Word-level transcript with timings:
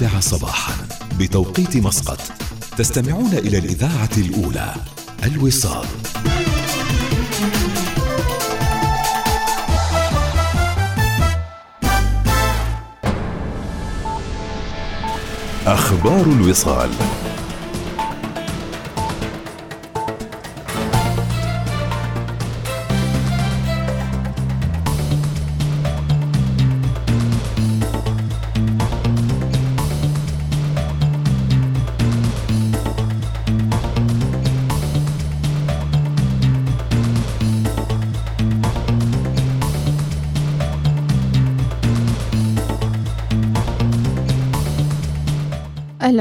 السابعة 0.00 0.20
صباحا 0.20 0.74
بتوقيت 1.18 1.76
مسقط. 1.76 2.20
تستمعون 2.76 3.32
إلى 3.32 3.58
الإذاعة 3.58 4.08
الأولى 4.18 4.74
الوصال. 5.24 5.86
أخبار 15.66 16.22
الوصال. 16.22 16.90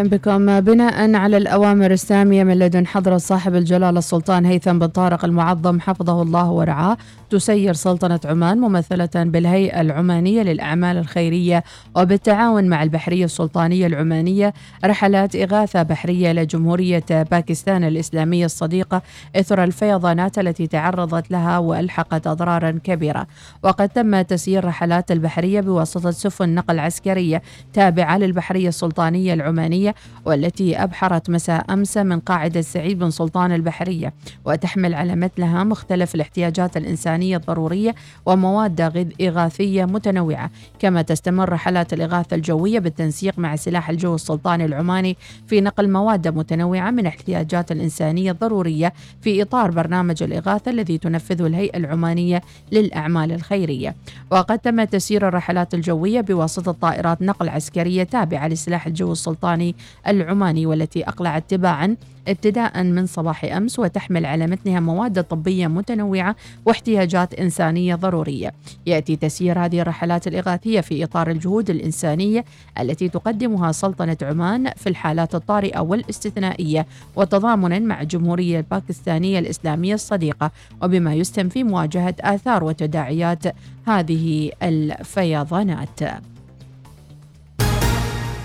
بكم. 0.03 0.59
بناء 0.59 1.16
على 1.16 1.38
الأوامر 1.38 1.92
السامية 1.92 2.44
من 2.44 2.59
لدن 2.59 2.88
حضرة 2.88 3.17
صاحب 3.17 3.55
الجلالة 3.55 4.00
السلطان 4.00 4.45
هيثم 4.45 4.80
بن 4.80 4.88
طارق 4.88 5.25
المعظم 5.25 5.80
حفظه 5.80 6.22
الله 6.22 6.52
ورعاه 6.52 6.97
تسير 7.30 7.73
سلطنة 7.73 8.20
عمان 8.25 8.58
ممثلة 8.59 9.09
بالهيئة 9.16 9.81
العمانية 9.81 10.42
للأعمال 10.42 10.97
الخيرية 10.97 11.64
وبالتعاون 11.95 12.70
مع 12.70 12.83
البحرية 12.83 13.25
السلطانية 13.25 13.88
العمانية 13.88 14.53
رحلات 14.86 15.36
إغاثة 15.36 15.83
بحرية 15.83 16.31
لجمهورية 16.31 17.03
باكستان 17.09 17.83
الإسلامية 17.83 18.45
الصديقة 18.45 19.02
إثر 19.36 19.64
الفيضانات 19.64 20.39
التي 20.39 20.67
تعرضت 20.67 21.31
لها 21.31 21.58
وألحقت 21.58 22.27
أضرارا 22.27 22.80
كبيرة. 22.83 23.27
وقد 23.64 23.89
تم 23.89 24.22
تسيير 24.22 24.66
رحلات 24.66 25.11
البحرية 25.11 25.61
بواسطة 25.61 26.11
سفن 26.11 26.55
نقل 26.55 26.80
عسكرية 26.80 27.42
تابعة 27.73 28.17
للبحرية 28.17 28.67
السلطانية 28.67 29.33
العمانية 29.33 29.89
والتي 30.26 30.84
أبحرت 30.84 31.30
مساء 31.30 31.73
أمس 31.73 31.98
من 31.98 32.20
قاعدة 32.20 32.62
سعيد 32.62 33.00
بن 33.00 33.09
سلطان 33.09 33.52
البحرية 33.52 34.14
وتحمل 34.45 34.94
على 34.94 35.16
متنها 35.16 35.64
مختلف 35.64 36.16
الاحتياجات 36.16 36.78
الإنسانية 36.78 37.38
الضرورية 37.38 37.95
ومواد 38.26 39.14
إغاثية 39.22 39.86
متنوعة 39.86 40.52
كما 40.80 41.02
تستمر 41.02 41.50
رحلات 41.50 41.94
الإغاثة 41.94 42.36
الجوية 42.36 42.80
بالتنسيق 42.80 43.40
مع 43.40 43.56
سلاح 43.56 43.90
الجو 43.90 44.16
السلطاني 44.16 44.66
العماني 44.66 45.17
في 45.48 45.62
نقل 45.62 45.90
مواد 45.92 46.28
متنوعة 46.28 46.92
من 46.92 46.99
الاحتياجات 46.99 47.72
الإنسانية 47.72 48.32
الضرورية 48.32 48.94
في 49.22 49.42
إطار 49.42 49.72
برنامج 49.72 50.23
الإغاثة 50.23 50.72
الذي 50.72 50.98
تنفذه 50.98 51.48
الهيئة 51.48 51.78
العمانية 51.78 52.42
للأعمال 52.72 53.32
الخيرية. 53.32 53.95
وقد 54.32 54.60
تم 54.60 54.83
تسيير 54.83 55.28
الرحلات 55.28 55.73
الجوية 55.73 56.22
بواسطة 56.22 56.72
طائرات 56.72 57.22
نقل 57.22 57.49
عسكرية 57.49 58.04
تابعة 58.04 58.48
لسلاح 58.48 58.88
الجو 58.88 59.11
السلطاني 59.11 59.76
العماني 60.08 60.66
والتي 60.66 61.04
أقلعت 61.08 61.44
تباعا 61.50 61.95
ابتداء 62.28 62.84
من 62.84 63.06
صباح 63.06 63.45
أمس 63.45 63.80
وتحمل 63.80 64.26
على 64.26 64.48
متنها 64.48 64.80
مواد 64.80 65.23
طبية 65.23 65.67
متنوعة 65.67 66.36
واحتياجات 66.66 67.34
إنسانية 67.34 67.95
ضرورية. 67.95 68.54
يأتي 68.86 69.16
تسيير 69.16 69.60
هذه 69.60 69.82
الرحلات 69.82 70.28
الإغاثية 70.28 70.82
في 70.82 71.04
إطار 71.04 71.32
الجهود 71.32 71.70
الإنسانية 71.70 72.45
التي 72.80 73.10
تقدمها 73.10 73.72
سلطنة 73.72 74.17
عمان 74.22 74.70
في 74.76 74.90
الحالات 74.90 75.36
الطارئة 75.36 75.80
والاستثنائية 75.80 76.86
وتضامنا 77.16 77.80
مع 77.80 78.02
الجمهوريه 78.02 78.58
الباكستانية 78.58 79.40
الإسلامية 79.40 79.94
الصديقة 79.94 80.52
وبما 80.84 81.14
يسهم 81.14 81.50
في 81.50 81.64
مواجهة 81.64 82.16
آثار 82.20 82.64
وتداعيات 82.64 83.44
هذه 83.88 84.52
الفيضانات. 84.64 86.00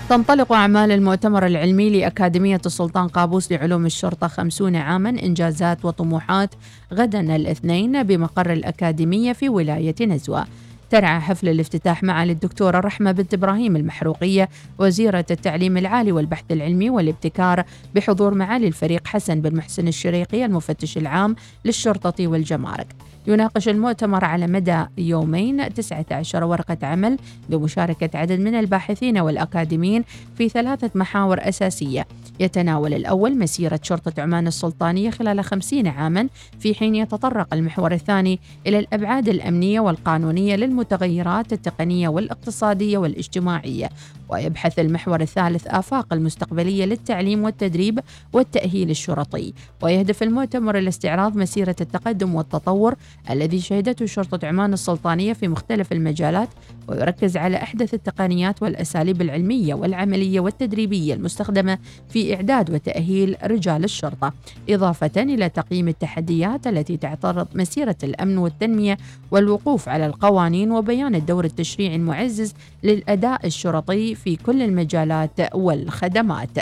تنطلق 0.09 0.53
أعمال 0.53 0.91
المؤتمر 0.91 1.45
العلمي 1.45 1.89
لأكاديمية 1.89 2.61
السلطان 2.65 3.07
قابوس 3.07 3.51
لعلوم 3.51 3.85
الشرطة 3.85 4.27
خمسون 4.27 4.75
عاما 4.75 5.09
إنجازات 5.09 5.85
وطموحات 5.85 6.49
غدا 6.93 7.35
الاثنين 7.35 8.03
بمقر 8.03 8.53
الأكاديمية 8.53 9.33
في 9.33 9.49
ولاية 9.49 9.95
نزوة. 10.01 10.45
ترعى 10.89 11.19
حفل 11.19 11.49
الافتتاح 11.49 12.03
معالي 12.03 12.31
الدكتورة 12.31 12.79
رحمة 12.79 13.11
بنت 13.11 13.33
إبراهيم 13.33 13.75
المحروقية 13.75 14.49
وزيرة 14.79 15.25
التعليم 15.31 15.77
العالي 15.77 16.11
والبحث 16.11 16.45
العلمي 16.51 16.89
والابتكار 16.89 17.63
بحضور 17.95 18.33
معالي 18.33 18.67
الفريق 18.67 19.07
حسن 19.07 19.41
بن 19.41 19.55
محسن 19.55 19.87
الشريقي 19.87 20.45
المفتش 20.45 20.97
العام 20.97 21.35
للشرطة 21.65 22.27
والجمارك. 22.27 22.87
يناقش 23.27 23.69
المؤتمر 23.69 24.25
على 24.25 24.47
مدى 24.47 24.85
يومين 24.97 25.73
19 25.73 26.43
ورقة 26.43 26.77
عمل 26.83 27.17
بمشاركة 27.49 28.17
عدد 28.17 28.39
من 28.39 28.55
الباحثين 28.55 29.17
والأكاديميين 29.17 30.03
في 30.37 30.49
ثلاثة 30.49 30.91
محاور 30.95 31.39
أساسية. 31.49 32.07
يتناول 32.39 32.93
الأول 32.93 33.37
مسيرة 33.37 33.79
شرطة 33.83 34.21
عمان 34.21 34.47
السلطانية 34.47 35.09
خلال 35.09 35.43
خمسين 35.43 35.87
عاما 35.87 36.27
في 36.59 36.75
حين 36.75 36.95
يتطرق 36.95 37.53
المحور 37.53 37.91
الثاني 37.91 38.39
إلى 38.67 38.79
الأبعاد 38.79 39.29
الأمنية 39.29 39.79
والقانونية 39.79 40.55
للمتغيرات 40.55 41.53
التقنية 41.53 42.07
والاقتصادية 42.07 42.97
والاجتماعية. 42.97 43.89
ويبحث 44.29 44.79
المحور 44.79 45.21
الثالث 45.21 45.67
آفاق 45.67 46.13
المستقبلية 46.13 46.85
للتعليم 46.85 47.43
والتدريب 47.43 47.99
والتأهيل 48.33 48.89
الشرطي. 48.89 49.53
ويهدف 49.81 50.23
المؤتمر 50.23 50.77
إلى 50.77 50.89
استعراض 50.89 51.37
مسيرة 51.37 51.75
التقدم 51.81 52.35
والتطور 52.35 52.95
الذي 53.29 53.61
شهدته 53.61 54.05
شرطة 54.05 54.47
عمان 54.47 54.73
السلطانية 54.73 55.33
في 55.33 55.47
مختلف 55.47 55.91
المجالات 55.91 56.49
ويركز 56.87 57.37
على 57.37 57.57
أحدث 57.57 57.93
التقنيات 57.93 58.63
والأساليب 58.63 59.21
العلمية 59.21 59.73
والعملية 59.73 60.39
والتدريبية 60.39 61.13
المستخدمة 61.13 61.77
في 62.09 62.35
إعداد 62.35 62.73
وتأهيل 62.73 63.35
رجال 63.43 63.83
الشرطة. 63.83 64.33
إضافة 64.69 65.11
إلى 65.17 65.49
تقييم 65.49 65.87
التحديات 65.87 66.67
التي 66.67 66.97
تعترض 66.97 67.47
مسيرة 67.55 67.95
الأمن 68.03 68.37
والتنمية 68.37 68.97
والوقوف 69.31 69.89
على 69.89 70.05
القوانين 70.05 70.71
وبيان 70.71 71.15
الدور 71.15 71.45
التشريعي 71.45 71.95
المعزز 71.95 72.53
للأداء 72.83 73.45
الشرطي 73.45 74.14
في 74.15 74.35
كل 74.35 74.61
المجالات 74.61 75.55
والخدمات. 75.55 76.57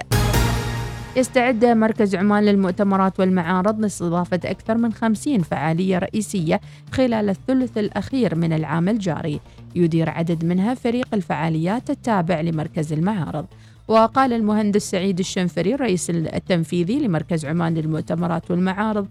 يستعد 1.16 1.66
مركز 1.66 2.16
عمان 2.16 2.46
للمؤتمرات 2.46 3.19
والمعارض 3.19 3.80
لاستضافة 3.80 4.40
أكثر 4.46 4.78
من 4.78 4.94
50 4.94 5.41
فعالية 5.41 5.97
رئيسية 5.97 6.62
خلال 6.92 7.30
الثلث 7.30 7.78
الأخير 7.78 8.36
من 8.36 8.53
العام 8.53 8.90
الجاري 8.90 9.40
يدير 9.75 10.10
عدد 10.10 10.45
منها 10.45 10.74
فريق 10.74 11.07
الفعاليات 11.13 11.89
التابع 11.89 12.42
لمركز 12.42 12.94
المعارض 12.94 13.45
وقال 13.88 14.33
المهندس 14.33 14.92
سعيد 14.92 15.19
الشنفري 15.19 15.75
الرئيس 15.75 16.10
التنفيذي 16.10 17.00
لمركز 17.00 17.45
عمان 17.45 17.74
للمؤتمرات 17.74 18.51
والمعارض 18.51 19.07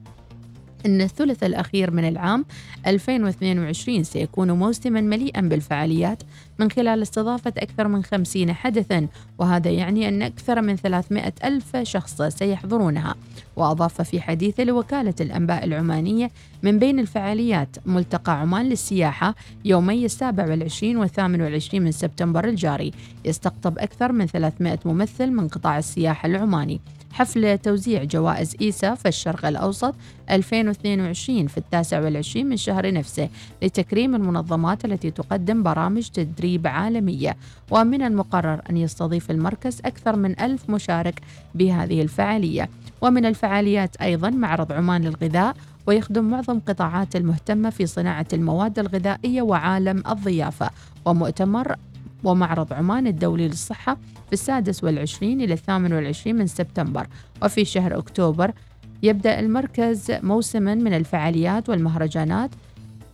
أن 0.86 1.00
الثلث 1.00 1.42
الأخير 1.42 1.90
من 1.90 2.08
العام 2.08 2.44
2022 2.86 4.04
سيكون 4.04 4.50
موسما 4.50 5.00
مليئا 5.00 5.40
بالفعاليات 5.40 6.22
من 6.58 6.70
خلال 6.70 7.02
استضافة 7.02 7.52
أكثر 7.58 7.88
من 7.88 8.04
50 8.04 8.52
حدثا 8.52 9.06
وهذا 9.38 9.70
يعني 9.70 10.08
أن 10.08 10.22
أكثر 10.22 10.62
من 10.62 10.76
300 10.76 11.32
ألف 11.44 11.76
شخص 11.76 12.22
سيحضرونها. 12.22 13.14
وأضاف 13.56 14.02
في 14.02 14.20
حديثه 14.20 14.64
لوكالة 14.64 15.14
الأنباء 15.20 15.64
العمانية 15.64 16.30
من 16.62 16.78
بين 16.78 16.98
الفعاليات 16.98 17.76
ملتقى 17.86 18.40
عمان 18.40 18.68
للسياحة 18.68 19.34
يومي 19.64 20.04
السابع 20.04 20.44
والعشرين 20.44 20.96
والثامن 20.96 21.40
والعشرين 21.40 21.82
من 21.82 21.92
سبتمبر 21.92 22.44
الجاري. 22.44 22.92
يستقطب 23.24 23.78
أكثر 23.78 24.12
من 24.12 24.26
300 24.26 24.78
ممثل 24.84 25.30
من 25.30 25.48
قطاع 25.48 25.78
السياحة 25.78 26.26
العماني. 26.26 26.80
حفل 27.12 27.58
توزيع 27.58 28.04
جوائز 28.04 28.56
إيسا 28.60 28.94
في 28.94 29.08
الشرق 29.08 29.46
الأوسط 29.46 29.94
2022 30.30 31.46
في 31.46 31.58
التاسع 31.58 32.00
والعشرين 32.00 32.48
من 32.48 32.56
شهر 32.56 32.92
نفسه 32.92 33.28
لتكريم 33.62 34.14
المنظمات 34.14 34.84
التي 34.84 35.10
تقدم 35.10 35.62
برامج 35.62 36.08
تدريب 36.08 36.66
عالمية. 36.66 37.36
ومن 37.70 38.02
المقرر 38.02 38.60
أن 38.70 38.76
يستضيف 38.76 39.30
المركز 39.30 39.80
أكثر 39.84 40.16
من 40.16 40.40
ألف 40.40 40.70
مشارك 40.70 41.20
بهذه 41.54 42.02
الفعالية. 42.02 42.68
ومن 43.00 43.26
الفعاليات 43.26 43.96
أيضا 43.96 44.30
معرض 44.30 44.72
عمان 44.72 45.02
للغذاء 45.02 45.56
ويخدم 45.86 46.24
معظم 46.24 46.60
قطاعات 46.60 47.16
المهتمة 47.16 47.70
في 47.70 47.86
صناعة 47.86 48.26
المواد 48.32 48.78
الغذائية 48.78 49.42
وعالم 49.42 50.02
الضيافة. 50.08 50.70
ومؤتمر 51.04 51.76
ومعرض 52.24 52.72
عمان 52.72 53.06
الدولي 53.06 53.48
للصحة 53.48 53.96
في 54.32 54.34
السادس 54.34 54.84
والعشرين 54.84 55.40
إلى 55.40 55.54
الثامن 55.54 55.92
والعشرين 55.92 56.36
من 56.36 56.46
سبتمبر. 56.46 57.06
وفي 57.42 57.64
شهر 57.64 57.98
أكتوبر 57.98 58.52
يبدأ 59.02 59.40
المركز 59.40 60.10
موسما 60.10 60.74
من 60.74 60.92
الفعاليات 60.94 61.68
والمهرجانات. 61.68 62.50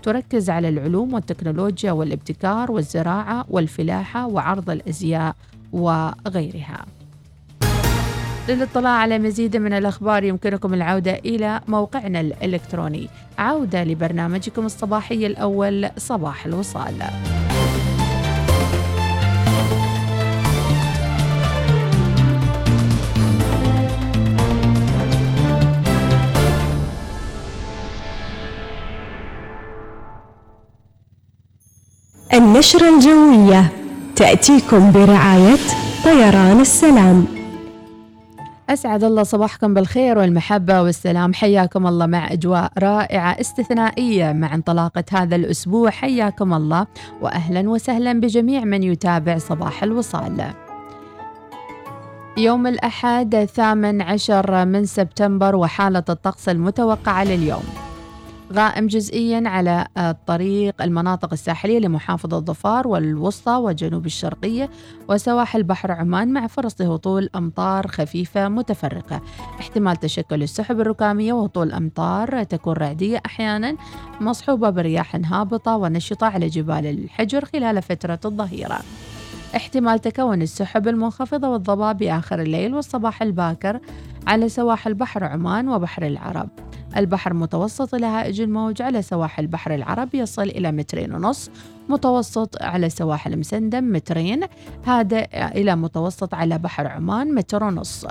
تركز 0.03 0.51
على 0.51 0.69
العلوم 0.69 1.15
والتكنولوجيا 1.15 1.93
والابتكار 1.93 2.73
والزراعة 2.73 3.45
والفلاحة 3.49 4.27
وعرض 4.27 4.71
الأزياء 4.71 5.37
وغيرها. 5.73 6.87
للاطلاع 8.49 8.93
على 8.93 9.19
مزيد 9.19 9.57
من 9.57 9.73
الأخبار 9.73 10.25
يمكنكم 10.25 10.75
العودة 10.75 11.15
إلى 11.15 11.61
موقعنا 11.69 12.21
الإلكتروني. 12.21 13.09
عودة 13.39 13.85
لبرنامجكم 13.85 14.67
الصباحي 14.67 15.27
الأول 15.27 15.91
صباح 15.97 16.47
الوصال. 16.47 16.95
النشرة 32.35 32.97
الجوية 32.97 33.73
تأتيكم 34.17 34.93
برعاية 34.93 35.57
طيران 36.05 36.61
السلام. 36.61 37.27
أسعد 38.71 39.05
الله 39.05 39.23
صباحكم 39.23 39.75
بالخير 39.75 40.19
والمحبة 40.19 40.83
والسلام. 40.83 41.35
حياكم 41.35 41.87
الله 41.87 42.07
مع 42.07 42.33
أجواء 42.33 42.73
رائعة 42.79 43.37
استثنائية 43.41 44.33
مع 44.33 44.55
انطلاقة 44.55 45.05
هذا 45.13 45.37
الأسبوع. 45.37 45.91
حياكم 45.91 46.55
الله 46.55 46.87
وأهلا 47.23 47.71
وسهلا 47.71 48.21
بجميع 48.21 48.65
من 48.65 48.83
يتابع 48.83 49.39
صباح 49.39 49.83
الوصال. 49.83 50.45
يوم 52.37 52.67
الأحد 52.67 53.35
الثامن 53.35 54.03
عشر 54.03 54.65
من 54.65 54.85
سبتمبر 54.85 55.57
وحالة 55.57 56.05
الطقس 56.09 56.49
المتوقعة 56.49 57.25
لليوم. 57.25 57.88
غائم 58.53 58.87
جزئيا 58.87 59.43
على 59.49 59.87
الطريق 59.99 60.83
المناطق 60.83 61.33
الساحلية 61.33 61.79
لمحافظة 61.79 62.39
ظفار 62.39 62.89
والوسطى 62.89 63.53
والجنوب 63.53 64.07
الشرقية 64.07 64.71
وسواحل 65.09 65.63
بحر 65.63 65.93
عمان 65.93 66.33
مع 66.33 66.47
فرص 66.47 66.83
هطول 66.83 67.31
أمطار 67.37 67.87
خفيفة 67.87 68.49
متفرقة. 68.49 69.21
احتمال 69.61 69.97
تشكل 69.97 70.43
السحب 70.43 70.81
الركامية 70.81 71.33
وهطول 71.33 71.73
أمطار 71.73 72.43
تكون 72.43 72.73
رعدية 72.73 73.23
أحيانا 73.27 73.77
مصحوبة 74.21 74.71
برياح 74.71 75.17
هابطة 75.25 75.77
ونشطة 75.77 76.27
على 76.27 76.47
جبال 76.47 76.87
الحجر 76.87 77.45
خلال 77.45 77.83
فترة 77.83 78.21
الظهيرة. 78.25 78.79
احتمال 79.57 79.99
تكون 79.99 80.43
السحب 80.43 80.89
المنخفضة 80.89 81.49
والضباب 81.49 81.97
بآخر 81.97 82.41
الليل 82.41 82.75
والصباح 82.75 83.23
الباكر 83.23 83.81
على 84.27 84.49
سواحل 84.49 84.95
بحر 84.95 85.25
عمان 85.25 85.69
وبحر 85.69 86.07
العرب. 86.07 86.49
البحر 86.97 87.35
متوسط 87.35 87.95
إلى 87.95 88.07
هائج 88.07 88.41
الموج 88.41 88.83
على 88.83 89.03
سواحل 89.03 89.47
بحر 89.47 89.75
العرب 89.75 90.15
يصل 90.15 90.43
إلى 90.43 90.73
مترين 90.73 91.15
ونص 91.15 91.51
متوسط 91.89 92.63
على 92.63 92.91
سواحل 92.91 93.39
مسندم 93.39 93.93
مترين 93.93 94.41
هادئ 94.87 95.29
إلى 95.35 95.77
متوسط 95.77 96.35
على 96.35 96.59
بحر 96.59 96.87
عمان 96.87 97.35
متر 97.35 97.65
ونص. 97.65 98.07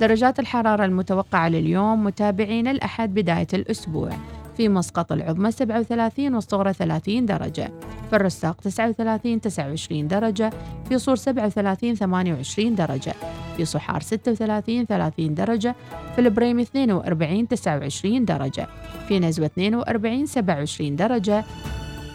درجات 0.00 0.40
الحرارة 0.40 0.84
المتوقعة 0.84 1.48
لليوم 1.48 2.04
متابعين 2.04 2.68
الأحد 2.68 3.14
بداية 3.14 3.48
الأسبوع. 3.54 4.10
في 4.60 4.68
مسقط 4.68 5.12
العظمى 5.12 5.50
37 5.50 6.34
والصغرى 6.34 6.72
30 6.72 7.26
درجة. 7.26 7.72
في 8.10 8.16
الرساق 8.16 8.56
39 8.60 9.40
29 9.40 10.08
درجة. 10.08 10.50
في 10.88 10.98
صور 10.98 11.16
37 11.16 11.94
28 11.94 12.74
درجة. 12.74 13.14
في 13.56 13.64
صحار 13.64 14.02
36 14.02 14.86
30 14.86 15.34
درجة. 15.34 15.74
في 16.14 16.20
البريم 16.20 16.60
42 16.60 17.48
29 17.48 18.24
درجة. 18.24 18.66
في 19.08 19.18
نزوة 19.18 19.50
42 19.56 20.26
27 20.26 20.96
درجة. 20.96 21.44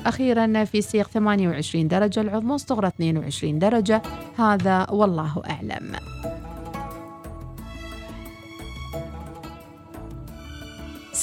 أخيرا 0.06 0.63
في 0.63 0.81
سيق 0.81 1.07
28 1.07 1.88
درجة. 1.88 2.21
العظمى 2.21 2.56
الصغرى 2.56 2.88
22 2.88 3.59
درجة. 3.59 4.01
هذا 4.38 4.88
والله 4.89 5.42
أعلم. 5.50 5.92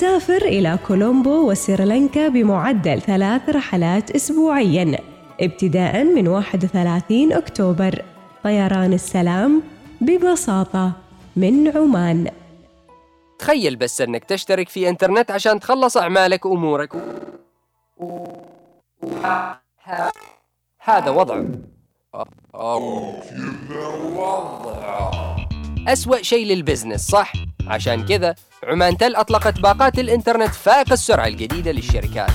سافر 0.03 0.43
إلى 0.43 0.79
كولومبو 0.87 1.51
وسريلانكا 1.51 2.29
بمعدل 2.29 3.01
ثلاث 3.01 3.49
رحلات 3.49 4.11
أسبوعياً 4.11 4.99
ابتداء 5.41 6.05
من 6.05 6.29
31 6.29 7.33
أكتوبر. 7.33 8.05
طيران 8.45 8.93
السلام 8.93 9.63
ببساطة 10.01 10.93
من 11.37 11.77
عمان. 11.77 12.31
تخيل 13.39 13.77
بس 13.77 14.01
إنك 14.01 14.25
تشترك 14.25 14.69
في 14.69 14.89
إنترنت 14.89 15.31
عشان 15.31 15.61
تخلص 15.61 15.97
أعمالك 15.97 16.47
وأمورك. 16.47 16.93
هذا 20.79 21.11
وضع. 21.11 21.45
أسوأ 25.89 26.23
شيء 26.23 26.47
للبزنس 26.47 27.09
صح؟ 27.09 27.33
عشان 27.67 28.07
كذا 28.07 28.35
عمان 28.65 28.97
تل 28.97 29.17
أطلقت 29.17 29.61
باقات 29.61 29.99
الإنترنت 29.99 30.55
فائق 30.55 30.93
السرعة 30.93 31.27
الجديدة 31.27 31.73
للشركات. 31.73 32.31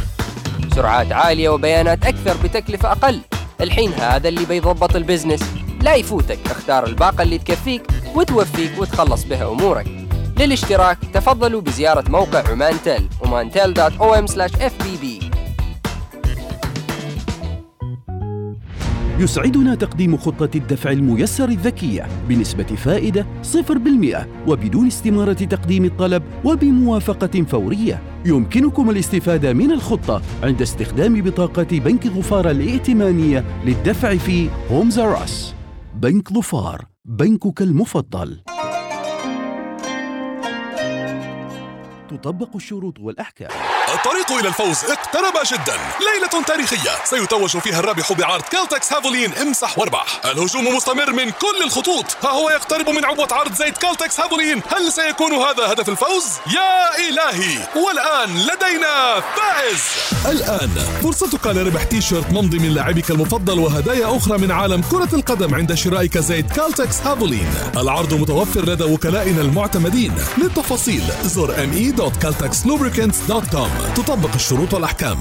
سرعات 0.76 1.12
عالية 1.12 1.50
وبيانات 1.50 2.06
أكثر 2.06 2.38
بتكلفة 2.44 2.92
أقل. 2.92 3.22
الحين 3.62 3.94
هذا 3.94 4.30
اللي 4.30 4.46
بيضبط 4.46 4.96
ال 4.96 5.01
business. 5.01 5.44
لا 5.82 5.96
يفوتك 5.96 6.40
اختار 6.46 6.86
الباقة 6.86 7.22
اللي 7.22 7.38
تكفيك 7.38 7.84
وتوفيك 8.16 8.72
وتخلص 8.80 9.24
بها 9.24 9.52
أمورك. 9.52 9.88
للاشتراك 10.40 10.98
تفضلوا 11.14 11.62
بزيارة 11.62 12.10
موقع 12.10 12.50
عمانتل 12.50 13.10
omantel.om/fbb 13.24 15.06
يسعدنا 19.20 19.76
تقديم 19.76 20.18
خطة 20.18 20.50
الدفع 20.56 20.92
الميسر 20.92 21.50
الذكية 21.50 22.08
بنسبة 22.30 22.64
فائدة 22.64 23.26
0% 23.44 24.28
وبدون 24.48 24.88
استمارة 24.88 25.34
تقديم 25.34 25.86
الطلب 25.86 26.24
وبموافقة 26.46 27.44
فورية. 27.44 28.02
يمكنكم 28.26 28.90
الاستفادة 28.90 29.54
من 29.54 29.72
الخطة 29.72 30.22
عند 30.44 30.62
استخدام 30.62 31.22
بطاقة 31.22 31.80
بنك 31.80 32.08
ظفار 32.08 32.52
الائتمانية 32.52 33.44
للدفع 33.66 34.16
في 34.16 34.50
Homes 34.72 35.00
R 35.00 35.13
Us. 35.13 35.54
بنك 35.96 36.34
ظفار، 36.34 36.86
بنكك 37.06 37.62
المفضل. 37.62 38.42
تطبق 42.10 42.56
الشروط 42.56 43.00
والأحكام 43.00 43.77
الطريق 43.94 44.32
إلى 44.32 44.48
الفوز 44.48 44.78
اقترب 44.84 45.34
جدا. 45.52 45.78
ليلة 46.00 46.44
تاريخية. 46.48 46.92
سيتوج 47.06 47.58
فيها 47.58 47.80
الرابح 47.80 48.14
بعرض 48.14 48.44
Caltex 48.44 48.94
Havoline 48.94 49.34
امسح 49.34 49.80
واربح 49.80 50.22
الهجوم 50.26 50.76
مستمر 50.76 51.12
من 51.12 51.32
كل 51.32 51.64
الخطوط. 51.64 52.06
ها 52.24 52.30
هو 52.30 52.50
يقترب 52.50 52.90
من 52.90 53.06
عبوة 53.06 53.28
عرض 53.32 53.54
زيت 53.54 53.78
Caltex 53.78 54.20
Havoline. 54.20 54.62
هل 54.68 54.92
سيكون 54.92 55.34
هذا 55.34 55.72
هدف 55.72 55.90
الفوز؟ 55.90 56.26
يا 56.56 56.98
إلهي! 57.10 57.68
والآن 57.76 58.38
لدينا 58.38 59.20
فائز! 59.20 59.82
الآن 60.26 60.70
فرصتك 61.04 61.48
لربح 61.48 61.84
تي 61.84 62.02
شيرت 62.02 62.32
ممضي 62.32 62.60
من 62.60 62.74
لاعبك 62.74 63.12
المفضل 63.12 63.60
وهدايا 63.60 64.18
أخرى 64.18 64.38
من 64.38 64.52
عالم 64.52 64.82
كرة 64.82 65.16
القدم 65.16 65.56
عند 65.56 65.74
شرائك 65.74 66.18
زيت 66.18 66.52
Caltex 66.52 67.02
Havoline. 67.02 67.54
العرض 67.78 68.14
متوفر 68.14 68.62
لدى 68.62 68.84
وكلائنا 68.84 69.42
المعتمدين. 69.42 70.16
للتفاصيل 70.38 71.04
زر 71.24 71.56
me.caltexlubricants.com 71.56 73.77
تطبق 73.96 74.34
الشروط 74.36 74.74
والأحكام. 74.74 75.18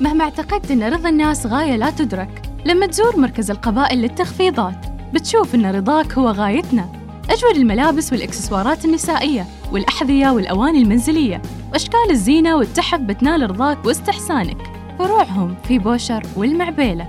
مهما 0.00 0.24
اعتقدت 0.24 0.70
أن 0.70 0.82
رضا 0.82 1.08
الناس 1.08 1.46
غاية 1.46 1.76
لا 1.76 1.90
تدرك 1.90 2.42
لما 2.64 2.86
تزور 2.86 3.16
مركز 3.16 3.50
القبائل 3.50 3.98
للتخفيضات 3.98 4.86
بتشوف 5.14 5.54
أن 5.54 5.66
رضاك 5.66 6.12
هو 6.12 6.28
غايتنا. 6.28 6.92
أجود 7.30 7.56
الملابس 7.56 8.12
والإكسسوارات 8.12 8.84
النسائية 8.84 9.46
والأحذية 9.72 10.30
والأواني 10.30 10.82
المنزلية. 10.82 11.42
وأشكال 11.72 12.10
الزينة 12.10 12.56
والتحف 12.56 13.00
بتنال 13.00 13.50
رضاك 13.50 13.84
واستحسانك. 13.84 14.58
فروعهم 14.98 15.56
في 15.68 15.78
بوشر 15.78 16.22
والمعبيلة. 16.36 17.08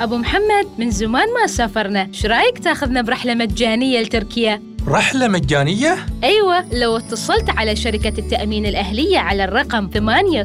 أبو 0.00 0.16
محمد 0.16 0.66
من 0.78 0.90
زمان 0.90 1.26
ما 1.40 1.46
سافرنا. 1.46 2.08
شو 2.12 2.28
رأيك 2.28 2.58
تاخذنا 2.58 3.02
برحلة 3.02 3.34
مجانية 3.34 4.00
لتركيا؟ 4.00 4.62
رحلة 4.88 5.28
مجانية؟ 5.28 5.96
أيوة 6.24 6.64
لو 6.72 6.96
اتصلت 6.96 7.50
على 7.50 7.76
شركة 7.76 8.12
التأمين 8.20 8.66
الأهلية 8.66 9.18
على 9.18 9.44
الرقم 9.44 9.90
800 9.94 10.42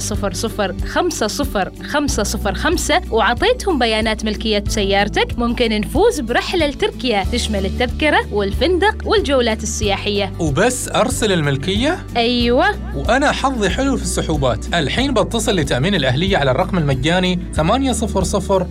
وعطيتهم 3.12 3.80
بيانات 3.80 4.25
ملكية 4.25 4.63
سيارتك 4.68 5.39
ممكن 5.39 5.82
نفوز 5.82 6.20
برحلة 6.20 6.68
لتركيا 6.68 7.24
تشمل 7.32 7.65
التذكرة 7.65 8.34
والفندق 8.34 8.96
والجولات 9.08 9.63
السياحية 9.63 10.34
وبس 10.39 10.89
أرسل 10.89 11.32
الملكية؟ 11.32 12.06
أيوة 12.18 12.65
وأنا 12.96 13.32
حظي 13.32 13.70
حلو 13.70 13.98
في 13.98 14.04
السحوبات 14.04 14.65
الحين 14.74 15.13
بتصل 15.13 15.56
لتأمين 15.56 15.96
الأهلية 15.96 16.38
على 16.38 16.51
الرقم 16.51 16.77
المجاني 16.77 17.39
800 17.56 17.94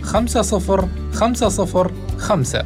50 0.03 0.89
505 1.13 2.65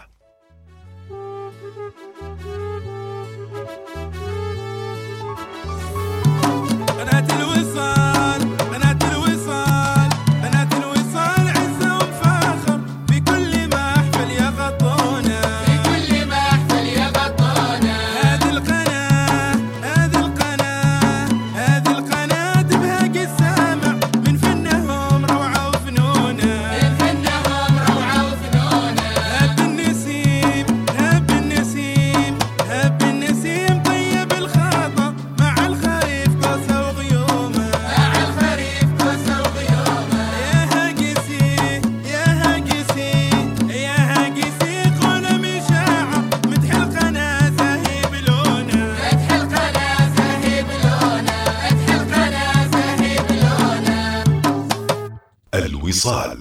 اتصال 56.01 56.37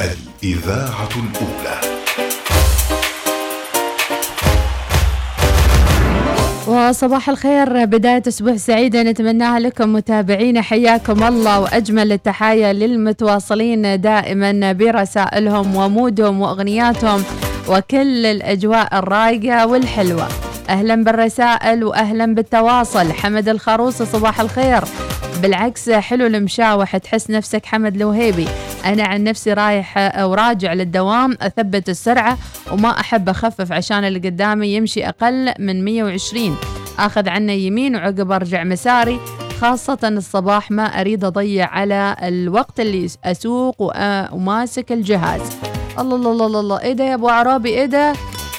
الإذاعة 0.00 1.08
الأولى. 1.16 1.80
وصباح 6.66 7.28
الخير 7.28 7.84
بداية 7.84 8.22
أسبوع 8.28 8.56
سعيدة 8.56 9.02
نتمناها 9.02 9.60
لكم 9.60 9.92
متابعينا 9.92 10.62
حياكم 10.62 11.22
الله 11.22 11.60
وأجمل 11.60 12.12
التحايا 12.12 12.72
للمتواصلين 12.72 14.00
دائما 14.00 14.72
برسائلهم 14.72 15.76
ومودهم 15.76 16.40
وأغنياتهم 16.40 17.24
وكل 17.68 18.26
الأجواء 18.26 18.98
الرايقة 18.98 19.66
والحلوة. 19.66 20.28
أهلا 20.68 21.04
بالرسائل 21.04 21.84
وأهلا 21.84 22.34
بالتواصل. 22.34 23.12
حمد 23.12 23.48
الخروصي 23.48 24.06
صباح 24.06 24.40
الخير. 24.40 24.84
بالعكس 25.42 25.90
حلو 25.90 26.26
المشاوح 26.26 26.96
تحس 26.96 27.30
نفسك 27.30 27.66
حمد 27.66 27.96
الوهيبي. 27.96 28.46
أنا 28.84 29.02
عن 29.02 29.24
نفسي 29.24 29.52
رايح 29.52 29.98
أو 29.98 30.34
راجع 30.34 30.72
للدوام 30.72 31.36
أثبت 31.40 31.88
السرعة 31.88 32.38
وما 32.72 33.00
أحب 33.00 33.28
أخفف 33.28 33.72
عشان 33.72 34.04
اللي 34.04 34.18
قدامي 34.18 34.74
يمشي 34.74 35.08
أقل 35.08 35.52
من 35.58 35.84
120 35.84 36.56
أخذ 36.98 37.28
عنه 37.28 37.52
يمين 37.52 37.96
وعقب 37.96 38.32
أرجع 38.32 38.64
مساري. 38.64 39.20
خاصة 39.60 39.98
الصباح 40.04 40.70
ما 40.70 40.82
أريد 40.82 41.24
أضيع 41.24 41.66
على 41.68 42.16
الوقت 42.22 42.80
اللي 42.80 43.08
أسوق 43.24 43.76
وماسك 44.34 44.92
الجهاز. 44.92 45.40
الله 45.98 46.16
الله 46.16 46.46
الله 46.46 46.60
الله. 46.60 46.80
إيه 46.80 46.92
ده 46.92 47.04
يا 47.04 47.14
أبو 47.14 47.28
عرابي؟ 47.28 47.68
إيه 47.68 47.86
ده؟ 47.86 48.12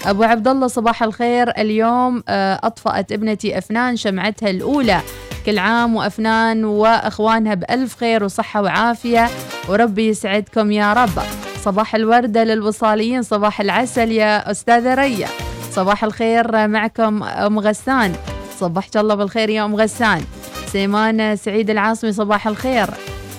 أبو 0.05 0.23
عبد 0.23 0.47
الله 0.47 0.67
صباح 0.67 1.03
الخير. 1.03 1.49
اليوم 1.49 2.23
آه، 2.27 2.59
أطفأت 2.63 3.11
ابنتي 3.11 3.57
أفنان 3.57 3.95
شمعتها 3.95 4.49
الأولى. 4.49 5.01
كل 5.45 5.59
عام 5.59 5.95
وأفنان 5.95 6.65
وأخوانها 6.65 7.53
بألف 7.53 7.95
خير 7.95 8.23
وصحة 8.23 8.61
وعافية. 8.61 9.27
وربي 9.69 10.07
يسعدكم 10.07 10.71
يا 10.71 10.93
رب. 10.93 11.23
صباح 11.63 11.95
الوردة 11.95 12.43
للوصاليين 12.43 13.21
صباح 13.21 13.61
العسل 13.61 14.11
يا 14.11 14.51
أستاذة 14.51 14.93
ريا. 14.93 15.27
صباح 15.71 16.03
الخير 16.03 16.67
معكم 16.67 17.23
أم 17.23 17.59
غسان. 17.59 18.13
صبحت 18.59 18.97
الله 18.97 19.15
بالخير 19.15 19.49
يا 19.49 19.65
أم 19.65 19.75
غسان. 19.75 20.21
سيمان 20.67 21.35
سعيد 21.35 21.69
العاصمي 21.69 22.11
صباح 22.11 22.47
الخير. 22.47 22.87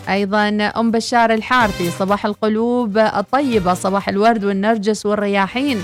أيضا 0.08 0.48
أم 0.76 0.90
بشار 0.90 1.34
الحارثي 1.34 1.90
صباح 1.90 2.26
القلوب 2.26 2.98
الطيبة 2.98 3.74
صباح 3.74 4.08
الورد 4.08 4.44
والنرجس 4.44 5.06
والرياحين. 5.06 5.82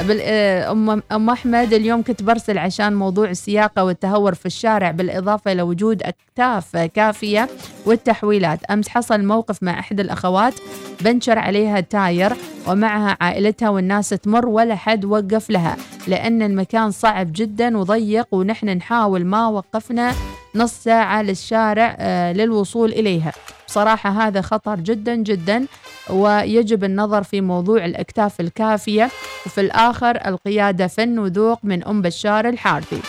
ام 0.00 1.02
أم 1.12 1.30
أحمد 1.30 1.72
اليوم 1.72 2.02
كنت 2.02 2.22
برسل 2.22 2.58
عشان 2.58 2.94
موضوع 2.94 3.30
السياقة 3.30 3.84
والتهور 3.84 4.34
في 4.34 4.46
الشارع 4.46 4.90
بالإضافة 4.90 5.52
إلى 5.52 5.62
وجود 5.62 6.02
أكتاف 6.02 6.76
كافية 6.76 7.48
والتحويلات. 7.86 8.64
أمس 8.64 8.88
حصل 8.88 9.24
موقف 9.24 9.62
مع 9.62 9.78
إحدى 9.80 10.02
الأخوات 10.02 10.54
بنشر 11.00 11.38
عليها 11.38 11.78
التاير 11.78 12.32
ومعها 12.68 13.16
عائلتها 13.20 13.68
والناس 13.68 14.08
تمر 14.08 14.46
ولا 14.46 14.74
حد 14.74 15.04
وقف 15.04 15.50
لها 15.50 15.76
لأن 16.06 16.42
المكان 16.42 16.90
صعب 16.90 17.28
جدا 17.34 17.78
وضيق 17.78 18.26
ونحن 18.34 18.68
نحاول 18.68 19.24
ما 19.24 19.48
وقفنا 19.48 20.12
نص 20.54 20.72
ساعة 20.72 21.22
للشارع 21.22 21.96
آه، 21.98 22.32
للوصول 22.32 22.92
إليها. 22.92 23.32
بصراحة 23.68 24.10
هذا 24.10 24.40
خطر 24.40 24.74
جدا 24.80 25.14
جدا 25.14 25.66
ويجب 26.10 26.84
النظر 26.84 27.22
في 27.22 27.40
موضوع 27.40 27.84
الأكتاف 27.84 28.40
الكافية 28.40 29.10
وفي 29.46 29.60
الآخر 29.60 30.26
القيادة 30.26 30.86
فن 30.86 31.18
وذوق 31.18 31.58
من 31.62 31.84
أم 31.84 32.02
بشار 32.02 32.48
الحارثي. 32.48 33.00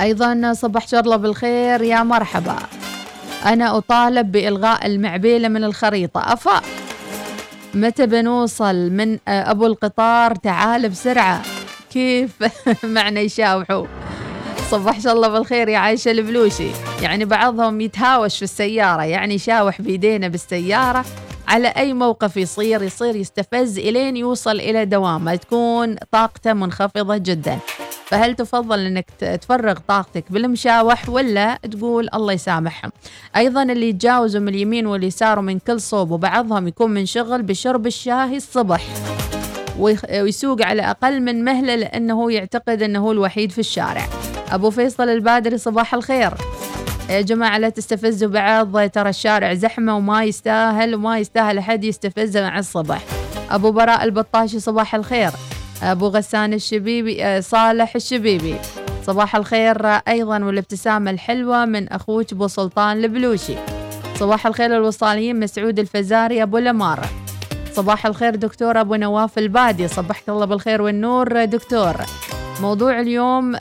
أيضا 0.00 0.52
صبح 0.52 0.88
شرلة 0.88 1.16
بالخير 1.16 1.82
يا 1.82 2.02
مرحبا. 2.02 2.56
أنا 3.46 3.78
أطالب 3.78 4.32
بإلغاء 4.32 4.86
المعبيلة 4.86 5.48
من 5.48 5.64
الخريطة. 5.64 6.32
أفا. 6.32 6.60
متى 7.74 8.06
بنوصل 8.06 8.90
من 8.90 9.18
أبو 9.28 9.66
القطار؟ 9.66 10.34
تعال 10.34 10.88
بسرعة. 10.88 11.42
كيف؟ 11.90 12.30
معنا 12.84 13.20
يشاوحوا. 13.20 13.86
صبح 14.74 14.98
الله 15.06 15.28
بالخير 15.28 15.68
يا 15.68 15.78
عايشة 15.78 16.10
البلوشي. 16.10 16.68
يعني 17.02 17.24
بعضهم 17.24 17.80
يتهاوش 17.80 18.36
في 18.36 18.42
السيارة 18.42 19.02
يعني 19.02 19.38
شاوح 19.38 19.82
بيدينا 19.82 20.28
بالسيارة 20.28 21.04
على 21.48 21.68
أي 21.68 21.92
موقف 21.92 22.36
يصير 22.36 22.82
يصير 22.82 23.16
يستفز 23.16 23.78
إلين 23.78 24.16
يوصل 24.16 24.60
إلى 24.60 24.84
دوامه. 24.84 25.34
تكون 25.34 25.96
طاقته 26.12 26.52
منخفضة 26.52 27.16
جدا. 27.16 27.58
فهل 28.06 28.34
تفضل 28.34 28.80
إنك 28.80 29.06
تفرغ 29.40 29.78
طاقتك 29.88 30.24
بالمشاوح 30.30 31.08
ولا 31.08 31.58
تقول 31.70 32.08
الله 32.14 32.32
يسامحهم؟ 32.32 32.92
أيضا 33.36 33.62
اللي 33.62 33.88
يتجاوزوا 33.88 34.40
من 34.40 34.48
اليمين 34.48 34.86
واليسار 34.86 35.38
ومن 35.38 35.58
كل 35.58 35.80
صوب 35.80 36.10
وبعضهم 36.10 36.68
يكون 36.68 36.90
من 36.90 37.06
شغل 37.06 37.42
بشرب 37.42 37.86
الشاي 37.86 38.36
الصبح. 38.36 38.86
ويسوق 39.78 40.62
على 40.62 40.82
أقل 40.82 41.20
من 41.20 41.44
مهلة 41.44 41.74
لأنه 41.74 42.32
يعتقد 42.32 42.82
إنه 42.82 43.10
الوحيد 43.10 43.52
في 43.52 43.58
الشارع. 43.58 44.08
أبو 44.54 44.70
فيصل 44.70 45.08
البادري 45.08 45.58
صباح 45.58 45.94
الخير. 45.94 46.30
يا 47.10 47.20
جماعة 47.20 47.58
لا 47.58 47.68
تستفزوا 47.68 48.28
بعض. 48.28 48.90
ترى 48.90 49.08
الشارع 49.08 49.54
زحمة 49.54 49.96
وما 49.96 50.24
يستاهل 50.24 50.94
وما 50.94 51.18
يستاهل 51.18 51.58
أحد 51.58 51.84
يستفزه 51.84 52.42
مع 52.42 52.58
الصبح. 52.58 53.02
أبو 53.50 53.70
براء 53.70 54.04
البطاشي 54.04 54.60
صباح 54.60 54.94
الخير. 54.94 55.30
أبو 55.82 56.08
غسان 56.08 56.52
الشبيبي 56.52 57.24
آه، 57.24 57.40
صالح 57.40 57.94
الشبيبي. 57.94 58.56
صباح 59.06 59.36
الخير 59.36 59.86
أيضا 59.86 60.44
والابتسامة 60.44 61.10
الحلوة 61.10 61.64
من 61.64 61.88
أخوك 61.88 62.32
أبو 62.32 62.46
سلطان 62.46 63.04
البلوشي. 63.04 63.54
صباح 64.18 64.46
الخير 64.46 64.76
الوصاليين 64.76 65.40
مسعود 65.40 65.78
الفزاري 65.78 66.42
أبو 66.42 66.58
الأمارة 66.58 67.08
صباح 67.72 68.06
الخير 68.06 68.34
دكتور 68.34 68.80
أبو 68.80 68.94
نواف 68.94 69.38
البادي. 69.38 69.88
صبحك 69.88 70.28
الله 70.28 70.44
بالخير 70.44 70.82
والنور 70.82 71.44
دكتور. 71.44 71.94
موضوع 72.60 73.00
اليوم 73.00 73.56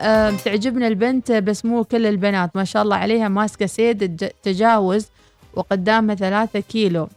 تعجبنا 0.45 0.87
البنت 0.87 1.31
بس 1.31 1.65
مو 1.65 1.83
كل 1.83 2.05
البنات. 2.05 2.55
ما 2.55 2.63
شاء 2.63 2.83
الله 2.83 2.95
عليها 2.95 3.27
ماسكة 3.27 3.65
سيد 3.65 4.31
تجاوز 4.43 5.07
وقدامها 5.53 6.15
ثلاثة 6.15 6.59
كيلو. 6.59 7.07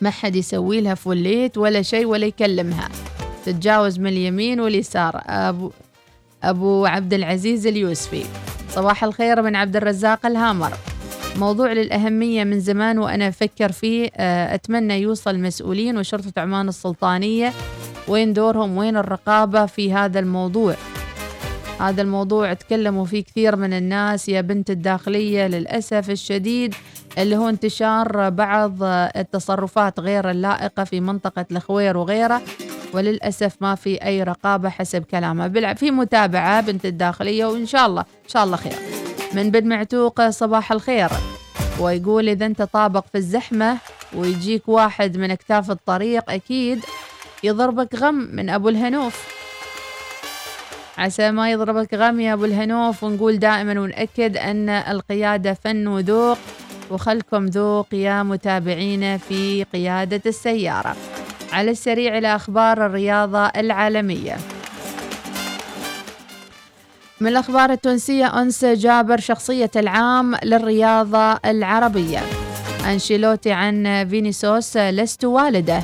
ما 0.00 0.10
حد 0.10 0.36
يسوي 0.36 0.80
لها 0.80 0.94
فوليت 0.94 1.58
ولا 1.58 1.82
شيء 1.82 2.06
ولا 2.06 2.26
يكلمها. 2.26 2.88
تتجاوز 3.44 3.98
من 3.98 4.06
اليمين 4.06 4.60
واليسار. 4.60 5.22
أبو 5.26 5.70
أبو 6.42 6.86
عبد 6.86 7.14
العزيز 7.14 7.66
اليوسفي. 7.66 8.24
صباح 8.68 9.04
الخير 9.04 9.42
من 9.42 9.56
عبد 9.56 9.76
الرزاق 9.76 10.26
الهامر. 10.26 10.72
موضوع 11.36 11.72
للأهمية 11.72 12.44
من 12.44 12.60
زمان 12.60 12.98
وأنا 12.98 13.28
أفكر 13.28 13.72
فيه 13.72 14.10
آه، 14.16 14.54
أتمنى 14.54 15.00
يوصل 15.00 15.30
المسؤولين 15.30 15.98
وشرطة 15.98 16.40
عمان 16.40 16.68
السلطانية 16.68 17.52
وين 18.08 18.32
دورهم 18.32 18.76
وين 18.76 18.96
الرقابة 18.96 19.66
في 19.66 19.92
هذا 19.92 20.18
الموضوع؟ 20.18 20.74
هذا 21.80 22.02
الموضوع 22.02 22.52
تكلموا 22.52 23.04
فيه 23.04 23.24
كثير 23.24 23.56
من 23.56 23.72
الناس. 23.72 24.28
يا 24.28 24.40
بنت 24.40 24.70
الداخلية 24.70 25.46
للأسف 25.46 26.10
الشديد 26.10 26.74
اللي 27.18 27.36
هو 27.36 27.48
انتشار 27.48 28.28
بعض 28.28 28.82
التصرفات 29.16 30.00
غير 30.00 30.30
اللائقة 30.30 30.84
في 30.84 31.00
منطقة 31.00 31.46
الخوير 31.50 31.96
وغيره 31.96 32.42
وللأسف 32.92 33.56
ما 33.60 33.74
في 33.74 34.04
أي 34.04 34.22
رقابة 34.22 34.68
حسب 34.68 35.04
كلامها 35.04 35.74
في 35.74 35.90
متابعة 35.90 36.60
بنت 36.60 36.86
الداخلية 36.86 37.44
وإن 37.44 37.66
شاء 37.66 37.86
الله 37.86 38.00
إن 38.00 38.28
شاء 38.28 38.44
الله 38.44 38.56
خير. 38.56 38.76
من 39.34 39.50
بن 39.50 39.68
معتوق 39.68 40.28
صباح 40.28 40.72
الخير. 40.72 41.08
ويقول 41.80 42.28
إذا 42.28 42.46
أنت 42.46 42.62
طابق 42.62 43.04
في 43.12 43.18
الزحمة 43.18 43.76
ويجيك 44.14 44.68
واحد 44.68 45.16
من 45.16 45.30
أكتاف 45.30 45.70
الطريق 45.70 46.30
أكيد 46.30 46.84
يضربك 47.44 47.94
غم 47.94 48.14
من 48.32 48.50
أبو 48.50 48.68
الهنوف. 48.68 49.26
عسى 50.98 51.30
ما 51.30 51.50
يضربك 51.50 51.94
غم 51.94 52.20
يا 52.20 52.32
أبو 52.32 52.44
الهنوف 52.44 53.04
ونقول 53.04 53.38
دائما 53.38 53.80
ونأكد 53.80 54.36
أن 54.36 54.68
القيادة 54.68 55.54
فن 55.64 55.86
وذوق 55.86 56.38
وخلكم 56.90 57.46
ذوق 57.46 57.86
يا 57.92 58.22
متابعينا 58.22 59.16
في 59.16 59.64
قيادة 59.72 60.22
السيارة. 60.26 60.96
على 61.52 61.70
السريع 61.70 62.18
إلى 62.18 62.36
أخبار 62.36 62.86
الرياضة 62.86 63.46
العالمية. 63.46 64.36
من 67.20 67.28
الأخبار 67.28 67.70
التونسية 67.70 68.42
أنس 68.42 68.64
جابر 68.64 69.20
شخصية 69.20 69.70
العام 69.76 70.34
للرياضة 70.44 71.32
العربية. 71.32 72.20
أنشيلوتي 72.86 73.52
عن 73.52 74.06
فينيسوس 74.10 74.76
لست 74.76 75.24
والده. 75.24 75.82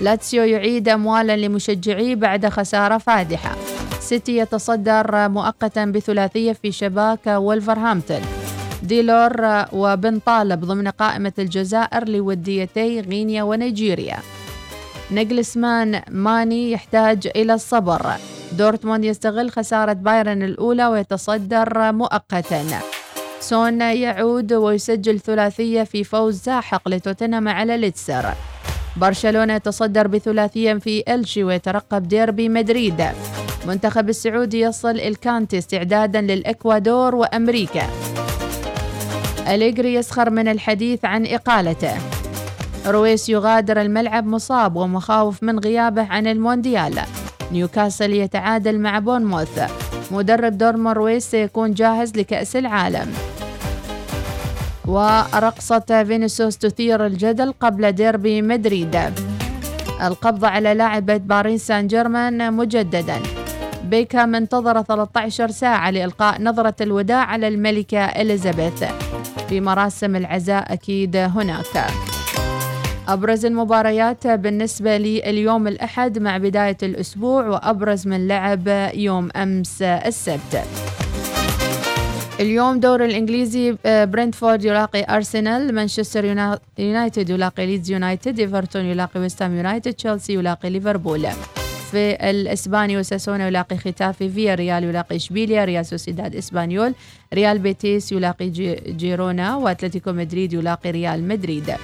لاتسيو 0.00 0.44
يعيد 0.44 0.88
أموالا 0.88 1.36
لمشجعيه 1.36 2.14
بعد 2.14 2.46
خسارة 2.48 2.98
فادحة. 2.98 3.56
سيتي 4.00 4.36
يتصدر 4.36 5.28
مؤقتا 5.28 5.84
بثلاثية 5.84 6.52
في 6.52 6.72
شباك 6.72 7.26
وولفرهامبتون. 7.26 8.20
ديلور 8.82 9.64
وبن 9.72 10.18
طالب 10.18 10.64
ضمن 10.64 10.88
قائمة 10.88 11.32
الجزائر 11.38 12.08
لوديتي 12.08 13.00
غينيا 13.00 13.42
ونيجيريا. 13.42 14.16
نجلسمان 15.10 16.02
ماني 16.10 16.72
يحتاج 16.72 17.28
إلى 17.36 17.54
الصبر. 17.54 18.06
دورتموند 18.52 19.04
يستغل 19.04 19.50
خسارة 19.50 19.92
بايرن 19.92 20.42
الأولى 20.42 20.86
ويتصدر 20.86 21.92
مؤقتا. 21.92 22.64
سون 23.40 23.80
يعود 23.80 24.52
ويسجل 24.52 25.20
ثلاثية 25.20 25.82
في 25.82 26.04
فوز 26.04 26.38
ساحق 26.38 26.88
لتوتنهام 26.88 27.48
على 27.48 27.76
ليستر 27.76 28.24
برشلونة 29.00 29.54
يتصدر 29.54 30.06
بثلاثية 30.06 30.74
في 30.74 31.04
إلشي 31.08 31.44
ويترقب 31.44 32.08
ديربي 32.08 32.48
مدريد. 32.48 33.04
منتخب 33.66 34.08
السعودي 34.08 34.60
يصل 34.60 34.90
أليكانتي 34.90 35.58
استعدادا 35.58 36.20
للإكوادور 36.20 37.14
وأمريكا. 37.14 37.86
أليجري 39.48 39.94
يسخر 39.94 40.30
من 40.30 40.48
الحديث 40.48 41.04
عن 41.04 41.26
إقالته. 41.26 41.94
رويس 42.86 43.28
يغادر 43.28 43.80
الملعب 43.80 44.26
مصاب 44.26 44.76
ومخاوف 44.76 45.42
من 45.42 45.58
غيابه 45.58 46.02
عن 46.02 46.26
المونديال. 46.26 47.00
نيوكاسل 47.52 48.12
يتعادل 48.12 48.78
مع 48.78 48.98
بورنموث. 48.98 49.60
مدرب 50.10 50.58
دورتموند 50.58 50.92
رويس 50.92 51.30
سيكون 51.30 51.74
جاهز 51.74 52.16
لكأس 52.16 52.56
العالم. 52.56 53.12
ورقصة 54.88 56.04
فينيسيوس 56.04 56.58
تثير 56.58 57.06
الجدل 57.06 57.52
قبل 57.60 57.92
ديربي 57.92 58.42
مدريد. 58.42 58.96
القبض 60.02 60.44
على 60.44 60.74
لاعبة 60.74 61.16
باريس 61.16 61.66
سان 61.66 61.86
جيرمان 61.86 62.52
مجددا 62.52 63.16
بيكام 63.84 64.34
انتظر 64.34 64.82
13 64.82 65.50
ساعة 65.50 65.90
لإلقاء 65.90 66.42
نظرة 66.42 66.74
الوداع 66.80 67.24
على 67.24 67.48
الملكة 67.48 68.04
إليزابيث. 68.04 68.84
في 69.48 69.60
مراسم 69.60 70.16
العزاء 70.16 70.72
أكيد 70.72 71.16
هناك. 71.16 71.86
أبرز 73.08 73.44
المباريات 73.46 74.26
بالنسبة 74.26 74.96
لي 74.96 75.30
اليوم 75.30 75.68
الأحد 75.68 76.18
مع 76.18 76.38
بداية 76.38 76.76
الأسبوع 76.82 77.46
وأبرز 77.46 78.06
من 78.06 78.28
لعب 78.28 78.90
يوم 78.94 79.28
أمس 79.36 79.82
السبت. 79.82 80.64
اليوم 82.40 82.80
الدوري 82.80 83.04
الإنجليزي 83.04 83.76
برنتفورد 83.84 84.64
يلاقي 84.64 85.16
أرسنال 85.16 85.74
مانشستر 85.74 86.24
يونايتد 86.78 87.30
يلاقي 87.30 87.66
ليدز 87.66 87.90
يونايتد 87.90 88.40
إيفرتون 88.40 88.84
يلاقي 88.84 89.20
ويستهام 89.20 89.56
يونايتد 89.56 89.92
تشيلسي 89.92 90.32
يلاقي 90.32 90.70
ليفربول 90.70 91.26
في 91.90 92.30
الإسباني 92.30 92.98
أوساسونا 92.98 93.46
يلاقي 93.46 93.76
ختافي 93.76 94.28
فياريال 94.28 94.84
يلاقي 94.84 95.16
إشبيليا 95.16 95.64
ريال 95.64 95.86
سوسيداد 95.86 96.36
إسبانيول 96.36 96.94
ريال 97.34 97.58
بيتيس 97.58 98.12
يلاقي 98.12 98.50
جيرونا 98.88 99.56
وأتلتيكو 99.56 100.12
مدريد 100.12 100.52
يلاقي 100.52 100.90
ريال 100.90 101.28
مدريد. 101.28 101.74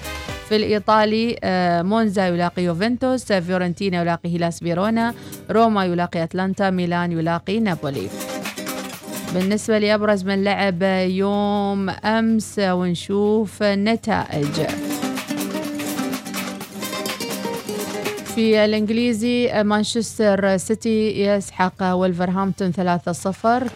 في 0.48 0.56
الإيطالي 0.56 1.38
مونزا 1.84 2.26
يلاقي 2.26 2.62
يوفنتوس 2.62 3.32
فيورنتينا 3.32 4.02
يلاقي 4.02 4.28
هيلاس 4.34 4.58
فيرونا 4.58 5.14
روما 5.50 5.84
يلاقي 5.84 6.22
أتلانتا 6.22 6.70
ميلان 6.70 7.12
يلاقي 7.12 7.60
نابولي. 7.60 8.08
بالنسبة 9.34 9.78
لأبرز 9.78 10.24
من 10.24 10.44
لعب 10.44 10.82
يوم 11.10 11.90
أمس 11.90 12.54
ونشوف 12.58 13.62
النتائج 13.62 14.66
في 18.34 18.64
الإنجليزي 18.64 19.62
مانشستر 19.62 20.56
سيتي 20.56 21.24
يسحق 21.26 21.92
ولفرهامبتون 21.92 22.72
3-0 22.72 22.78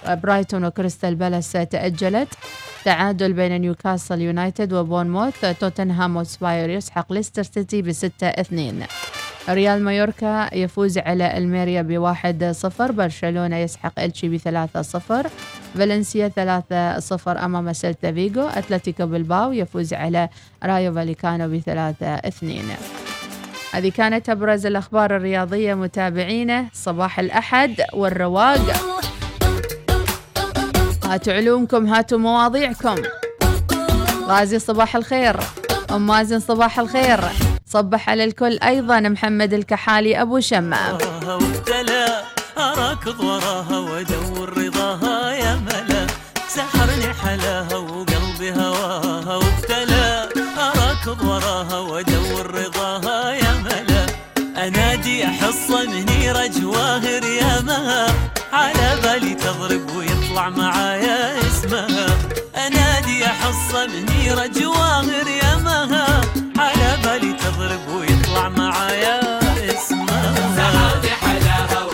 برايتون 0.06 0.64
وكريستال 0.64 1.14
بالاس 1.14 1.52
تأجلت. 1.52 2.28
تعادل 2.84 3.32
بين 3.32 3.60
نيوكاسل 3.60 4.20
يونايتد 4.20 4.72
وبورنموث 4.72 5.44
توتنهام 5.60 6.16
هوتسبير 6.16 6.70
يسحق 6.70 7.12
ليستر 7.12 7.42
سيتي 7.42 7.82
بستة 7.82 8.26
اثنين. 8.26 8.82
ريال 9.48 9.84
مايوركا 9.84 10.54
يفوز 10.54 10.98
على 10.98 11.38
الميريا 11.38 11.82
بواحد 11.82 12.44
صفر 12.44 12.92
برشلونة 12.92 13.56
يسحق 13.56 14.00
إلشي 14.00 14.28
بثلاثة 14.28 14.82
صفر 14.82 15.26
فالنسيا 15.74 16.28
ثلاثة 16.28 16.98
صفر 16.98 17.44
أمام 17.44 17.72
سيلتا 17.72 18.12
فيغو 18.12 18.48
أتلتيكو 18.48 19.06
بلباو 19.06 19.52
يفوز 19.52 19.94
على 19.94 20.28
رايو 20.64 20.94
فاليكانو 20.94 21.48
بثلاثة 21.48 22.06
اثنين. 22.06 22.64
هذه 23.72 23.88
كانت 23.88 24.30
أبرز 24.30 24.66
الأخبار 24.66 25.16
الرياضية 25.16 25.74
متابعينا 25.74 26.66
صباح 26.72 27.18
الأحد 27.18 27.82
والرواق. 27.92 28.60
هاتوا 31.04 31.32
علومكم 31.32 31.86
هاتوا 31.86 32.18
مواضيعكم. 32.18 32.96
غازي 34.26 34.58
صباح 34.58 34.96
الخير. 34.96 35.36
أم 35.90 36.06
مازن 36.06 36.40
صباح 36.40 36.78
الخير. 36.78 37.20
صبح 37.68 38.10
على 38.10 38.24
الكل. 38.24 38.58
أيضا 38.58 39.00
محمد 39.00 39.52
الكحالي 39.52 40.22
أبو 40.22 40.40
شمة 40.40 40.98
أراكض 42.58 43.20
وراها 43.20 43.78
وأدور 43.78 44.58
رضاها 44.58 45.32
يا 45.32 45.54
ملا. 45.54 46.06
سحرني 46.48 47.14
حلاها 47.14 47.76
وقلبي 47.76 48.52
هواها 48.52 49.36
وابتلى 49.36 50.28
أراكض 50.58 51.24
وراها 51.24 51.78
وأدور 51.78 52.50
رضاها 52.54 53.32
يا 53.32 53.52
ملا. 53.64 54.06
أنادي 54.66 55.26
حصة 55.26 55.84
منيرة 55.84 56.46
جواهر 56.46 57.24
يا 57.24 57.60
مها. 57.60 58.06
على 58.52 58.96
بالي 59.02 59.34
تضرب 59.34 59.96
ويطلع 59.96 60.48
معايا 60.48 61.40
منيرة 63.46 64.46
جواهر 64.46 65.26
يا 65.28 65.56
مها. 65.56 66.20
على 66.58 66.96
بالي 67.04 67.32
تضرب 67.32 67.88
ويطلع 67.94 68.48
معايا 68.48 69.20
اسمها. 69.70 70.34
سحرني 70.56 71.10
حلاها 71.10 71.84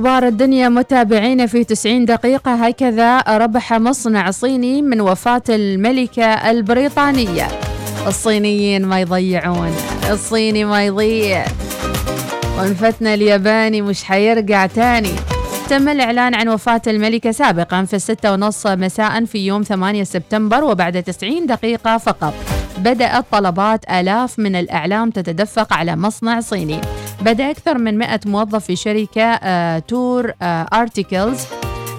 أخبار 0.00 0.26
الدنيا 0.26 0.68
متابعينا 0.68 1.46
في 1.46 1.64
90 1.64 2.04
دقيقة. 2.04 2.54
هكذا 2.54 3.20
ربح 3.20 3.72
مصنع 3.72 4.30
صيني 4.30 4.82
من 4.82 5.00
وفاة 5.00 5.42
الملكة 5.48 6.24
البريطانية. 6.24 7.48
الصينيين 8.06 8.86
ما 8.86 9.00
يضيعون 9.00 9.76
الصيني 10.10 10.64
ما 10.64 10.86
يضيع. 10.86 11.44
وانفتنا 12.58 13.14
الياباني 13.14 13.82
مش 13.82 14.04
حيرجع 14.04 14.66
تاني. 14.66 15.12
تم 15.68 15.88
الإعلان 15.88 16.34
عن 16.34 16.48
وفاة 16.48 16.82
الملكة 16.86 17.30
سابقا 17.30 17.84
في 17.84 17.96
الستة 17.96 18.32
ونص 18.32 18.66
مساء 18.66 19.24
في 19.24 19.46
يوم 19.46 19.62
8 19.62 20.04
سبتمبر 20.04 20.64
وبعد 20.64 21.02
90 21.02 21.46
دقيقة 21.46 21.98
فقط. 21.98 22.34
بدأت 22.78 23.24
طلبات 23.32 23.90
آلاف 23.90 24.38
من 24.38 24.56
الأعلام 24.56 25.10
تتدفق 25.10 25.72
على 25.72 25.96
مصنع 25.96 26.40
صيني. 26.40 26.80
بدأ 27.20 27.50
أكثر 27.50 27.78
من 27.78 27.98
100 27.98 28.20
موظف 28.26 28.64
في 28.64 28.76
شركة 28.76 29.22
آه، 29.22 29.78
تور 29.78 30.32
آه، 30.42 30.66
أرتيكلز 30.72 31.40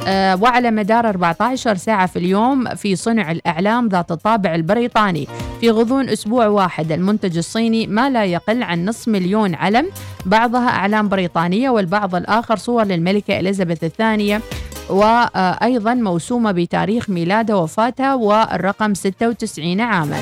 آه، 0.08 0.36
وعلى 0.42 0.72
مدار 0.72 1.10
14 1.10 1.76
ساعة 1.76 2.08
في 2.08 2.20
اليوم 2.20 2.76
في 2.76 2.96
صنع 2.96 3.32
الأعلام 3.32 3.88
ذات 3.88 4.12
الطابع 4.12 4.56
البريطاني. 4.56 5.28
في 5.62 5.70
غضون 5.70 6.10
أسبوع 6.10 6.48
واحد 6.48 6.92
المنتج 6.92 7.38
الصيني 7.38 7.88
ما 7.88 8.10
لا 8.10 8.26
يقل 8.26 8.64
عن 8.64 8.86
نصف 8.86 9.08
مليون 9.08 9.56
علم. 9.56 9.90
بعضها 10.26 10.70
أعلام 10.70 11.10
بريطانية 11.10 11.70
والبعض 11.70 12.16
الآخر 12.16 12.56
صور 12.58 12.84
للملكة 12.84 13.40
إليزابيث 13.40 13.84
الثانية. 13.84 14.42
وأيضا 14.90 15.94
موسومة 15.94 16.52
بتاريخ 16.52 17.10
ميلادها 17.10 17.56
ووفاتها 17.56 18.16
والرقم 18.16 18.94
96 18.94 19.82
عاما. 19.82 20.18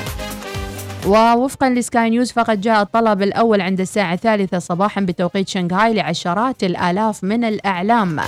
ووفقا 1.06 1.70
لسكاي 1.70 2.10
نيوز 2.10 2.32
فقد 2.32 2.60
جاء 2.60 2.82
الطلب 2.82 3.22
الأول 3.22 3.60
عند 3.60 3.80
الساعة 3.80 4.14
الثالثة 4.14 4.58
صباحا 4.58 5.00
بتوقيت 5.00 5.48
شنغهاي 5.48 5.94
لعشرات 5.94 6.64
الآلاف 6.64 7.24
من 7.24 7.44
الأعلام. 7.44 8.20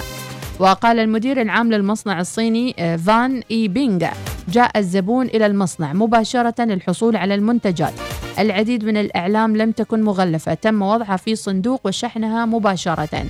وقال 0.58 0.98
المدير 0.98 1.40
العام 1.42 1.72
للمصنع 1.72 2.20
الصيني 2.20 2.74
آه، 2.78 2.96
فان 2.96 3.42
إي 3.50 3.68
بينغ 3.68 4.06
جاء 4.48 4.78
الزبون 4.78 5.26
إلى 5.26 5.46
المصنع 5.46 5.92
مباشرة 5.92 6.64
للحصول 6.64 7.16
على 7.16 7.34
المنتجات. 7.34 7.92
العديد 8.38 8.84
من 8.84 8.96
الأعلام 8.96 9.56
لم 9.56 9.70
تكن 9.70 10.02
مغلفة 10.02 10.54
تم 10.54 10.82
وضعها 10.82 11.16
في 11.16 11.36
صندوق 11.36 11.80
وشحنها 11.84 12.46
مباشرة. 12.46 13.24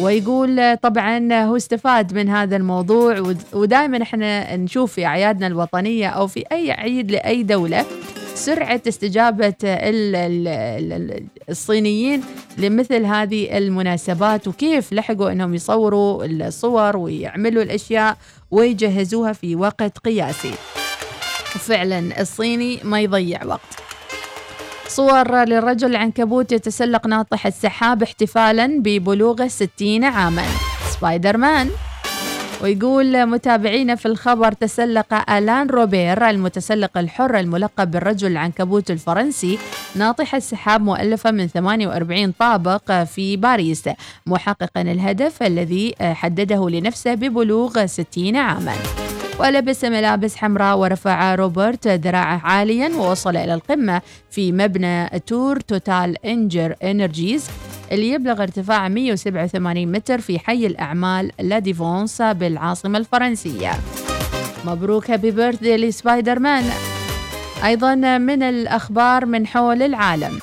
ويقول 0.00 0.60
آه، 0.60 0.74
طبعا 0.74 1.44
هو 1.44 1.56
استفاد 1.56 2.14
من 2.14 2.28
هذا 2.28 2.56
الموضوع 2.56 3.34
ودائما 3.52 4.02
إحنا 4.02 4.56
نشوف 4.56 4.92
في 4.92 5.06
أعيادنا 5.06 5.46
الوطنية 5.46 6.08
أو 6.08 6.26
في 6.26 6.44
أي 6.52 6.70
عيد 6.70 7.10
لأي 7.10 7.42
دولة 7.42 7.84
سرعة 8.34 8.80
استجابة 8.88 9.54
ال- 9.64 10.16
ال- 10.16 10.48
ال- 10.92 11.26
الصينيين 11.50 12.22
لمثل 12.58 13.04
هذه 13.04 13.58
المناسبات 13.58 14.48
وكيف 14.48 14.92
لحقوا 14.92 15.32
إنهم 15.32 15.54
يصوروا 15.54 16.24
الصور 16.24 16.96
ويعملوا 16.96 17.62
الأشياء 17.62 18.16
ويجهزوها 18.50 19.32
في 19.32 19.56
وقت 19.56 19.98
قياسي. 19.98 20.50
فعلا 21.44 22.20
الصيني 22.20 22.78
ما 22.84 23.00
يضيع 23.00 23.44
وقت. 23.44 23.60
صور 24.88 25.44
للرجل 25.44 25.90
العنكبوت 25.90 26.52
يتسلق 26.52 27.06
ناطح 27.06 27.46
السحاب 27.46 28.02
احتفالا 28.02 28.66
ببلوغه 28.80 29.46
60 29.48 30.04
عاما 30.04 30.44
سبايدر 30.96 31.36
مان 31.36 31.70
ويقول 32.64 33.26
متابعينا 33.26 33.94
في 33.94 34.06
الخبر 34.06 34.52
تسلق 34.52 35.30
ألان 35.30 35.66
روبير 35.66 36.30
المتسلق 36.30 36.98
الحر 36.98 37.38
الملقب 37.38 37.90
بالرجل 37.90 38.30
العنكبوت 38.30 38.90
الفرنسي 38.90 39.58
ناطحة 39.94 40.34
سحاب 40.34 40.80
مؤلفة 40.82 41.30
من 41.30 41.46
48 41.46 42.32
طابق 42.38 43.04
في 43.04 43.36
باريس 43.36 43.88
محققا 44.26 44.82
الهدف 44.82 45.42
الذي 45.42 45.94
حدده 46.00 46.70
لنفسه 46.70 47.14
ببلوغ 47.14 47.86
60 47.86 48.36
عاما. 48.36 48.74
ولبس 49.40 49.84
ملابس 49.84 50.36
حمراء 50.36 50.78
ورفع 50.78 51.34
روبرت 51.34 51.88
ذراعه 51.88 52.40
عاليا 52.44 52.88
ووصل 52.88 53.36
إلى 53.36 53.54
القمة 53.54 54.02
في 54.30 54.52
مبنى 54.52 55.08
تور 55.26 55.60
توتال 55.60 56.26
إنجر 56.26 56.74
إنرجيز. 56.82 57.46
اللي 57.92 58.10
يبلغ 58.10 58.42
ارتفاع 58.42 58.88
187 58.88 59.92
متر 59.92 60.20
في 60.20 60.38
حي 60.38 60.66
الأعمال 60.66 61.30
لا 61.40 61.58
ديفونس 61.58 62.22
بالعاصمة 62.22 62.98
الفرنسية. 62.98 63.72
مبروك 64.64 65.10
happy 65.10 65.30
birthday 65.30 65.76
لسبايدر 65.76 66.38
مان 66.38 66.64
أيضا 67.64 67.94
من 68.18 68.42
الأخبار 68.42 69.26
من 69.26 69.46
حول 69.46 69.82
العالم. 69.82 70.38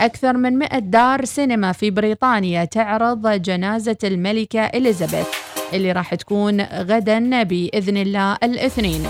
أكثر 0.00 0.36
من 0.36 0.58
100 0.58 0.78
دار 0.78 1.24
سينما 1.24 1.72
في 1.72 1.90
بريطانيا 1.90 2.64
تعرض 2.64 3.28
جنازة 3.28 3.96
الملكة 4.04 4.60
إليزابيث 4.60 5.26
اللي 5.72 5.92
راح 5.92 6.14
تكون 6.14 6.60
غدا 6.60 7.42
بإذن 7.42 7.96
الله 7.96 8.36
الاثنين. 8.42 9.06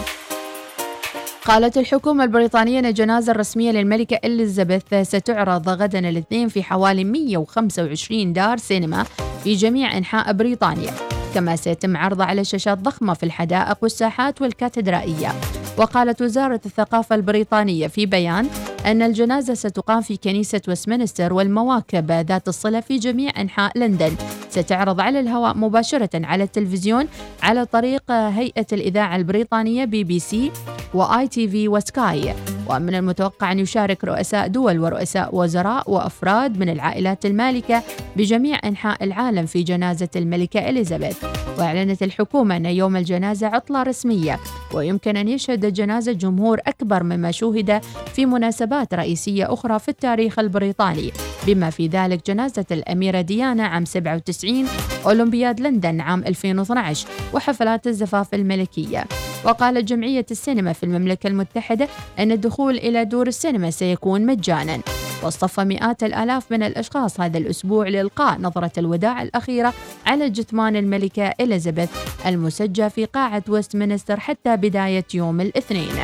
قالت 1.44 1.78
الحكومة 1.78 2.24
البريطانية 2.24 2.78
أن 2.78 2.86
الجنازة 2.86 3.32
الرسمية 3.32 3.70
للملكة 3.70 4.20
إليزابيث 4.24 4.94
ستعرض 5.02 5.68
غدا 5.68 5.98
الاثنين 5.98 6.48
في 6.48 6.62
حوالي 6.62 7.04
125 7.04 8.32
دار 8.32 8.56
سينما 8.56 9.04
في 9.44 9.54
جميع 9.54 9.98
أنحاء 9.98 10.32
بريطانيا 10.32 10.90
كما 11.34 11.56
سيتم 11.56 11.96
عرضها 11.96 12.26
على 12.26 12.44
شاشات 12.44 12.78
ضخمة 12.78 13.14
في 13.14 13.22
الحدائق 13.22 13.76
والساحات 13.82 14.42
والكاتدرائية. 14.42 15.32
وقالت 15.78 16.22
وزارة 16.22 16.60
الثقافة 16.66 17.14
البريطانية 17.14 17.86
في 17.86 18.06
بيان 18.06 18.48
أن 18.86 19.02
الجنازة 19.02 19.54
ستقام 19.54 20.00
في 20.00 20.16
كنيسة 20.16 20.60
وستمنستر 20.68 21.32
والمواكب 21.32 22.12
ذات 22.12 22.48
الصلة 22.48 22.80
في 22.80 22.98
جميع 22.98 23.40
أنحاء 23.40 23.78
لندن. 23.78 24.12
ستعرض 24.50 25.00
على 25.00 25.20
الهواء 25.20 25.56
مباشرة 25.56 26.10
على 26.14 26.44
التلفزيون 26.44 27.08
عن 27.42 27.64
طريق 27.64 28.10
هيئة 28.10 28.66
الإذاعة 28.72 29.16
البريطانية 29.16 29.84
بي 29.84 30.04
بي 30.04 30.18
سي 30.18 30.52
وآي 30.94 31.28
تي 31.28 31.48
في 31.48 31.68
وسكاي 31.68 32.34
ومن 32.70 32.94
المتوقع 32.94 33.52
أن 33.52 33.58
يشارك 33.58 34.04
رؤساء 34.04 34.46
دول 34.46 34.78
ورؤساء 34.78 35.36
وزراء 35.36 35.90
وأفراد 35.90 36.58
من 36.58 36.68
العائلات 36.68 37.26
المالكة 37.26 37.82
بجميع 38.16 38.58
أنحاء 38.64 39.04
العالم 39.04 39.46
في 39.46 39.62
جنازة 39.62 40.08
الملكة 40.16 40.68
إليزابيث. 40.68 41.24
وأعلنت 41.58 42.02
الحكومة 42.02 42.56
أن 42.56 42.66
يوم 42.66 42.96
الجنازة 42.96 43.46
عطلة 43.46 43.82
رسمية 43.82 44.40
ويمكن 44.74 45.16
أن 45.16 45.28
يشهد 45.28 45.64
الجنازة 45.64 46.12
جمهور 46.12 46.60
أكبر 46.66 47.02
مما 47.02 47.30
شوهد 47.30 47.80
في 48.14 48.26
مناسبات 48.26 48.94
رئيسية 48.94 49.52
أخرى 49.52 49.78
في 49.78 49.88
التاريخ 49.88 50.38
البريطاني. 50.38 51.12
بما 51.46 51.70
في 51.70 51.86
ذلك 51.86 52.26
جنازة 52.26 52.64
الأميرة 52.70 53.20
ديانا 53.20 53.66
عام 53.66 53.84
97 53.84 54.66
أولمبياد 55.06 55.60
لندن 55.60 56.00
عام 56.00 56.24
2012 56.26 57.06
وحفلات 57.34 57.86
الزفاف 57.86 58.34
الملكية. 58.34 59.04
وقالت 59.44 59.88
جمعية 59.88 60.26
السينما 60.30 60.72
في 60.72 60.82
المملكة 60.82 61.26
المتحدة 61.26 61.88
أن 62.18 62.32
الدخول 62.32 62.53
إلى 62.60 63.04
دور 63.04 63.26
السينما 63.26 63.70
سيكون 63.70 64.26
مجانا. 64.26 64.80
واصطفى 65.22 65.64
مئات 65.64 66.02
الآلاف 66.02 66.52
من 66.52 66.62
الأشخاص 66.62 67.20
هذا 67.20 67.38
الأسبوع 67.38 67.88
لإلقاء 67.88 68.40
نظرة 68.40 68.72
الوداع 68.78 69.22
الأخيرة 69.22 69.72
على 70.06 70.30
جثمان 70.30 70.76
الملكة 70.76 71.34
إليزابيث 71.40 71.90
المسجى 72.26 72.90
في 72.90 73.04
قاعة 73.04 73.42
ويستمنستر 73.48 74.20
حتى 74.20 74.56
بداية 74.56 75.04
يوم 75.14 75.40
الاثنين. 75.40 75.94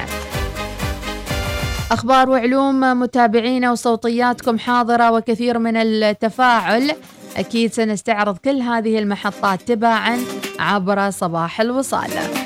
أخبار 1.90 2.30
وعلوم 2.30 2.80
متابعينا 2.80 3.72
وصوتياتكم 3.72 4.58
حاضرة 4.58 5.12
وكثير 5.12 5.58
من 5.58 5.76
التفاعل. 5.76 6.92
أكيد 7.36 7.72
سنستعرض 7.72 8.38
كل 8.38 8.60
هذه 8.62 8.98
المحطات 8.98 9.62
تباعا 9.62 10.18
عبر 10.58 11.10
صباح 11.10 11.60
الوصال. 11.60 12.39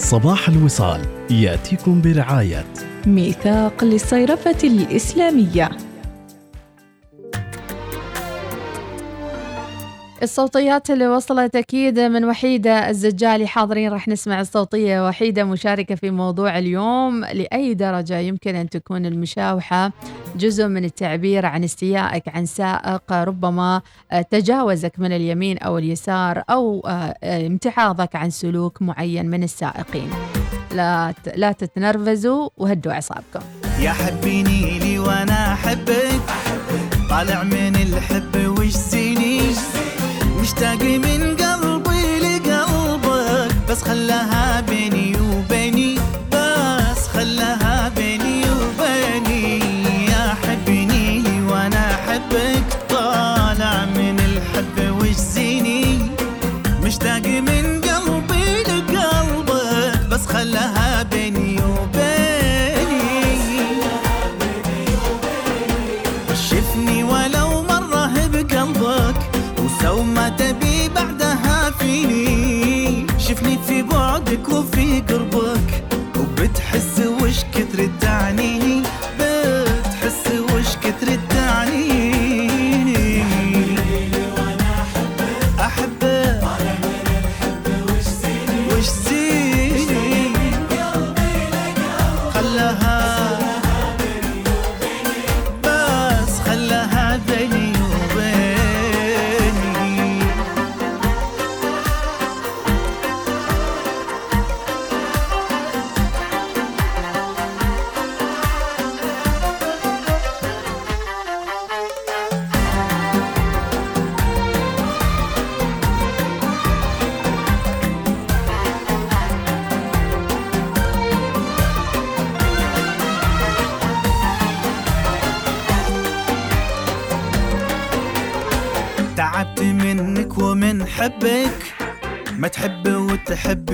صباح 0.00 0.48
الوصال 0.48 1.00
يأتيكم 1.30 2.00
برعاية 2.02 2.64
ميثاق 3.06 3.84
للصيرفة 3.84 4.56
الإسلامية. 4.64 5.70
الصوتيات 10.22 10.90
اللي 10.90 11.08
وصلت 11.08 11.56
أكيد 11.56 12.00
من 12.00 12.24
وحيدة 12.24 12.90
الزجالي 12.90 13.46
حاضرين 13.46 13.92
راح 13.92 14.08
نسمع 14.08 14.40
الصوتية 14.40 15.08
وحيدة 15.08 15.44
مشاركة 15.44 15.94
في 15.94 16.10
موضوع 16.10 16.58
اليوم 16.58 17.24
لأي 17.24 17.74
درجة 17.74 18.18
يمكن 18.18 18.54
أن 18.54 18.68
تكون 18.68 19.06
المشاوحة. 19.06 19.92
جزء 20.36 20.66
من 20.66 20.84
التعبير 20.84 21.46
عن 21.46 21.64
استيائك 21.64 22.28
عن 22.28 22.46
سائق 22.46 23.12
ربما 23.12 23.82
آه، 24.12 24.22
تجاوزك 24.22 24.92
من 24.98 25.12
اليمين 25.12 25.58
أو 25.58 25.78
اليسار 25.78 26.42
أو 26.50 26.80
آه، 26.86 27.14
آه، 27.22 27.46
امتحاضك 27.46 28.16
عن 28.16 28.30
سلوك 28.30 28.82
معين 28.82 29.30
من 29.30 29.42
السائقين. 29.42 30.10
لا 30.74 31.14
لا 31.36 31.52
تتنرفزوا 31.52 32.48
وهدوا 32.56 32.92
أعصابكم. 32.92 33.40
يا 33.80 33.90
حبيني 33.90 34.78
لي 34.78 34.98
وأنا 34.98 35.52
أحبك. 35.52 36.20
طالع 37.10 37.42
من 37.42 37.76
الحب 37.76 38.58
وش 38.58 38.68
زيني؟ 38.68 39.40
مشتاق 40.40 40.82
من 40.82 41.36
قلبي 41.36 42.18
لقلبك. 42.20 43.50
بس 43.70 43.82
خلاها 43.82 44.60
بيني 44.60 44.79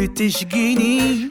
تشقيني. 0.07 1.31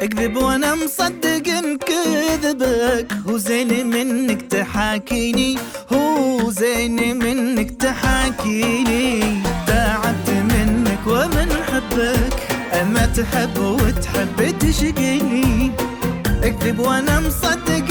اكذب 0.00 0.36
وأنا 0.36 0.74
مصدق 0.74 1.42
كذبك. 1.86 3.12
هو 3.28 3.38
زين 3.38 3.86
منك 3.86 4.42
تحاكيني. 4.42 5.58
هو 5.92 6.50
زين 6.50 7.18
منك 7.18 7.70
تحاكيني. 7.70 9.20
تعبت 9.66 10.28
منك 10.30 11.06
ومن 11.06 11.52
حبك. 11.68 12.34
أما 12.72 13.06
تحب 13.06 13.58
وتحب 13.58 14.58
تشقيني. 14.58 15.72
اكذب 16.42 16.78
وأنا 16.78 17.20
مصدق 17.20 17.85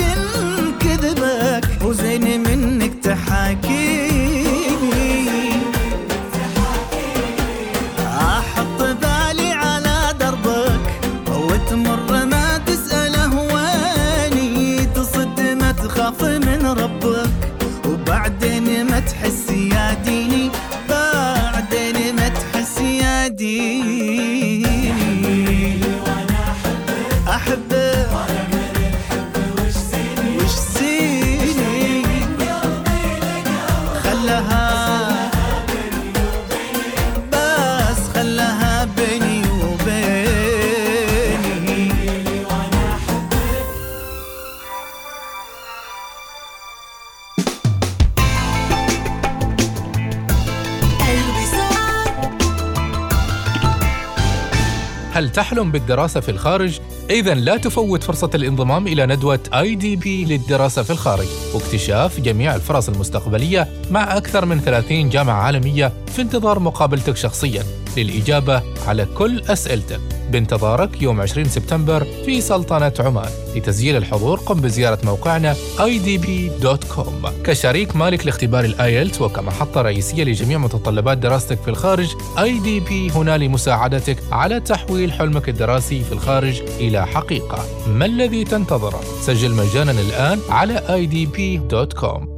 بالدراسة 55.72 56.20
في 56.20 56.30
الخارج؟ 56.30 56.80
إذا 57.10 57.34
لا 57.34 57.58
تفوت 57.58 58.04
فرصة 58.04 58.30
الانضمام 58.36 58.88
إلى 58.88 59.06
ندوة 59.06 59.40
IDP 59.54 60.26
للدراسة 60.26 60.84
في 60.84 60.90
الخارج. 60.90 61.28
واكتشاف 61.54 62.20
جميع 62.20 62.56
الفرص 62.56 62.90
المستقبلية 62.90 63.68
مع 63.92 64.18
أكثر 64.18 64.46
من 64.46 64.60
30 64.60 65.10
جامعة 65.10 65.42
عالمية 65.42 65.94
في 66.08 66.22
انتظار 66.22 66.60
مقابلتك 66.60 67.18
شخصياً. 67.18 67.64
للإجابة 67.98 68.62
على 68.88 69.06
كل 69.06 69.40
أسئلتك. 69.40 70.15
بانتظارك 70.32 71.02
يوم 71.02 71.22
20 71.22 71.50
سبتمبر 71.50 72.08
في 72.26 72.42
سلطنة 72.42 72.94
عمان 73.00 73.30
لتسجيل 73.56 73.96
الحضور. 73.96 74.40
قم 74.40 74.62
بزيارة 74.62 75.00
موقعنا 75.04 75.56
idp.com 75.78 77.30
كشريك 77.44 77.96
مالك 77.96 78.26
لاختبار 78.26 78.66
ال 78.66 78.75
IELTS 78.75 79.22
وكمحطة 79.22 79.82
رئيسية 79.82 80.24
لجميع 80.24 80.58
متطلبات 80.58 81.18
دراستك 81.18 81.62
في 81.62 81.68
الخارج 81.68 82.12
IDB 82.38 83.16
هنا 83.16 83.38
لمساعدتك 83.38 84.18
على 84.32 84.60
تحويل 84.60 85.12
حلمك 85.12 85.50
الدراسي 85.50 86.04
في 86.04 86.12
الخارج 86.12 86.62
إلى 86.80 87.08
حقيقة. 87.08 87.66
ما 87.88 88.06
الذي 88.06 88.44
تنتظره؟ 88.44 89.02
سجل 89.22 89.52
مجانا 89.52 89.92
الآن 89.92 90.40
على 90.50 90.80
idb.com 90.88 92.35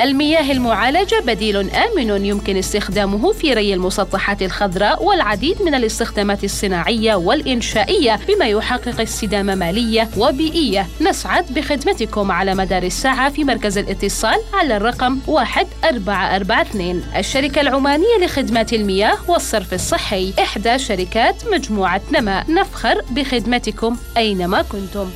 المياه 0.00 0.52
المعالجة 0.52 1.20
بديل 1.26 1.70
آمن 1.70 2.24
يمكن 2.24 2.56
استخدامه 2.56 3.32
في 3.32 3.54
ري 3.54 3.74
المسطحات 3.74 4.42
الخضراء 4.42 5.04
والعديد 5.04 5.62
من 5.62 5.74
الاستخدامات 5.74 6.44
الصناعية 6.44 7.14
والإنشائية 7.14 8.20
بما 8.28 8.44
يحقق 8.46 9.00
استدامة 9.00 9.54
مالية 9.54 10.08
وبيئية. 10.16 10.86
نسعد 11.00 11.54
بخدمتكم 11.54 12.32
على 12.32 12.54
مدار 12.54 12.82
الساعة 12.82 13.30
في 13.30 13.44
مركز 13.44 13.78
الاتصال 13.78 14.38
على 14.54 14.76
الرقم 14.76 15.18
1442 15.28 17.02
الشركة 17.16 17.60
العمانية 17.60 18.18
لخدمات 18.24 18.72
المياه 18.72 19.16
والصرف 19.28 19.74
الصحي 19.74 20.34
إحدى 20.38 20.78
شركات 20.78 21.36
مجموعة 21.52 22.00
نما. 22.12 22.44
نفخر 22.48 23.02
بخدمتكم 23.10 23.96
أينما 24.16 24.62
كنتم. 24.62 25.10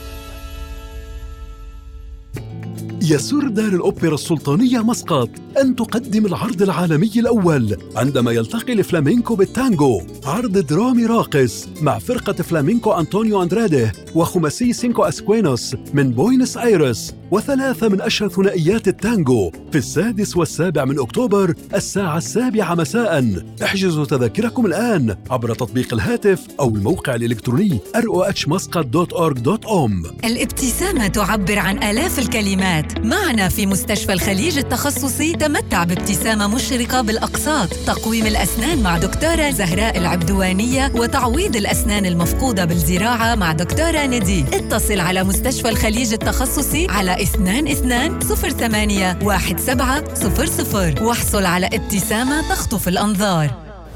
يسر 3.11 3.49
دار 3.49 3.69
الأوبرا 3.69 4.15
السلطانية 4.15 4.85
مسقط 4.85 5.31
أن 5.61 5.77
تقدم 5.77 6.27
العرض 6.27 6.63
العالمي 6.63 7.11
الأول 7.17 7.77
عندما 7.97 8.33
يلتقي 8.33 8.73
الفلامينكو 8.73 9.35
بالتانجو. 9.35 10.01
عرض 10.25 10.59
درامي 10.59 11.07
راقص 11.07 11.69
مع 11.83 11.99
فرقة 11.99 12.33
فلامينكو 12.33 12.93
أنطونيو 12.93 13.43
أندراده 13.43 13.93
وخماسي 14.15 14.73
سينكو 14.73 15.05
أسكوينوس 15.05 15.77
من 15.95 16.11
بوينس 16.11 16.57
آيرس. 16.57 17.15
وثلاثة 17.31 17.89
من 17.89 18.01
أشهر 18.01 18.29
ثنائيات 18.29 18.89
التانجو 18.89 19.51
في 19.73 19.79
السادس 19.79 20.37
والسابع 20.37 20.85
من 20.85 21.01
أكتوبر 21.01 21.55
الساعة 21.75 22.19
السابعة 22.19 22.75
مساء. 22.75 23.43
احجزوا 23.63 24.05
تذاكركم 24.05 24.67
الآن 24.67 25.17
عبر 25.31 25.55
تطبيق 25.55 25.95
الهاتف 25.95 26.47
أو 26.61 26.69
الموقع 26.69 27.15
الإلكتروني 27.15 27.79
rohmuscat.org.om 27.97 29.91
الابتسامة 30.25 31.07
تعبر 31.07 31.59
عن 31.59 31.83
آلاف 31.83 32.19
الكلمات. 32.19 33.07
معنا 33.07 33.49
في 33.49 33.67
مستشفى 33.67 34.13
الخليج 34.13 34.59
التخصصي 34.59 35.33
تمتع 35.33 35.85
بابتسامة 35.85 36.55
مشرقة 36.55 37.01
بالأقساط 37.01 37.69
تقويم 37.87 38.27
الأسنان 38.27 38.83
مع 38.83 38.99
دكتورة 38.99 39.51
زهراء 39.51 39.99
العبدوانية 39.99 40.93
وتعويض 40.95 41.57
الأسنان 41.57 42.07
المفقودة 42.07 42.65
بالزراعة 42.65 43.35
مع 43.35 43.53
دكتورة 43.53 44.07
ندي 44.07 44.45
اتصل 44.53 45.01
على 45.01 45.25
مستشفى 45.25 45.69
الخليج 45.69 46.13
التخصصي 46.13 46.87
على 46.91 47.18
22 47.19 48.19
08 48.21 49.19
1700 49.23 51.03
واحصل 51.03 51.45
على 51.45 51.67
ابتسامة 51.67 52.49
تخطف 52.49 52.89
الأنظار. 52.89 53.68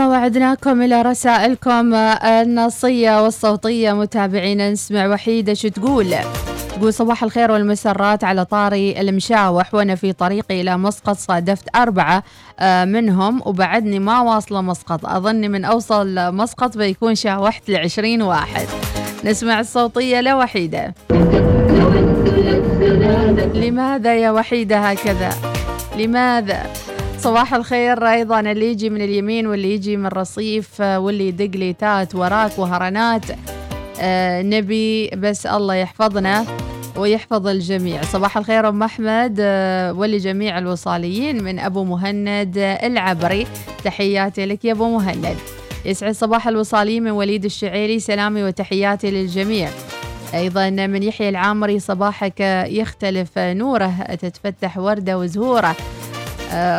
ما 0.00 0.06
وعدناكم 0.06 0.82
إلى 0.82 1.02
رسائلكم 1.02 1.94
النصية 1.94 3.22
والصوتية. 3.24 3.92
متابعينا 3.92 4.70
نسمع 4.70 5.06
وحيدة 5.06 5.54
شو 5.54 5.68
تقول. 5.68 6.14
تقول 6.76 6.94
صباح 6.94 7.22
الخير 7.22 7.50
والمسرات 7.50 8.24
على 8.24 8.44
طاري 8.44 9.00
المشاوح 9.00 9.74
وأنا 9.74 9.94
في 9.94 10.12
طريقي 10.12 10.60
إلى 10.60 10.76
مسقط 10.76 11.16
صادفت 11.16 11.76
أربعة 11.76 12.22
آه، 12.60 12.84
منهم 12.84 13.42
وبعدني 13.46 13.98
ما 13.98 14.20
واصلة 14.20 14.60
مسقط. 14.60 15.06
أظني 15.06 15.48
من 15.48 15.64
أوصل 15.64 16.34
مسقط 16.34 16.76
بيكون 16.76 17.14
شاوحت 17.14 17.70
لعشرين 17.70 18.22
واحد. 18.22 18.66
نسمع 19.24 19.60
الصوتية 19.60 20.20
لوحيدة 20.20 20.94
لماذا 23.54 24.14
يا 24.14 24.30
وحيدة 24.30 24.78
هكذا؟ 24.78 25.30
لماذا؟ 25.98 26.62
صباح 27.20 27.54
الخير 27.54 28.06
أيضا 28.06 28.40
اللي 28.40 28.70
يجي 28.70 28.90
من 28.90 29.02
اليمين 29.02 29.46
واللي 29.46 29.74
يجي 29.74 29.96
من 29.96 30.06
الرصيف 30.06 30.80
واللي 30.80 31.28
يدق 31.28 31.56
لي 31.56 31.72
تات 31.72 32.14
وراك 32.14 32.58
وهرنات. 32.58 33.24
آه، 34.00 34.42
نبي 34.42 35.08
بس 35.08 35.46
الله 35.46 35.74
يحفظنا 35.74 36.44
ويحفظ 36.96 37.46
الجميع. 37.46 38.02
صباح 38.02 38.36
الخير 38.36 38.68
أم 38.68 38.82
أحمد. 38.82 39.36
آه، 39.40 39.92
ولجميع 39.92 40.58
الوصاليين 40.58 41.44
من 41.44 41.58
أبو 41.58 41.84
مهند 41.84 42.58
العبري. 42.58 43.46
تحياتي 43.84 44.46
لك 44.46 44.64
يا 44.64 44.72
أبو 44.72 44.98
مهند. 44.98 45.36
يسعد 45.84 46.12
صباح 46.14 46.48
الوصاليين 46.48 47.02
من 47.02 47.10
وليد 47.10 47.44
الشعيري. 47.44 48.00
سلامي 48.00 48.42
وتحياتي 48.42 49.10
للجميع. 49.10 49.68
أيضا 50.34 50.70
من 50.70 51.02
يحيى 51.02 51.28
العامري 51.28 51.78
صباحك 51.78 52.40
يختلف 52.66 53.38
نوره 53.38 53.94
تتفتح 54.22 54.78
وردة 54.78 55.18
وزهورة. 55.18 55.68
آه، 55.68 55.99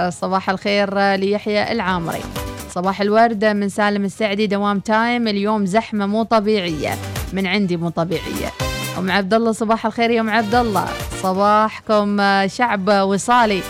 صباح 0.09 0.49
الخير 0.49 1.15
ليحيى 1.15 1.71
العامري. 1.71 2.21
صباح 2.69 3.01
الورد 3.01 3.45
من 3.45 3.69
سالم 3.69 4.05
السعدي 4.05 4.47
دوام 4.47 4.79
time. 4.79 5.27
اليوم 5.27 5.65
زحمة 5.65 6.05
مو 6.05 6.23
طبيعية 6.23 6.95
من 7.33 7.47
عندي 7.47 7.77
مو 7.77 7.89
طبيعية. 7.89 8.51
أم 8.97 9.11
عبد 9.11 9.33
الله 9.33 9.51
صباح 9.51 9.85
الخير 9.85 10.09
يا 10.09 10.21
أم 10.21 10.29
عبد 10.29 10.55
الله 10.55 10.85
صباحكم 11.23 12.19
آه، 12.19 12.47
شعب 12.47 12.89
وصالي 12.89 13.61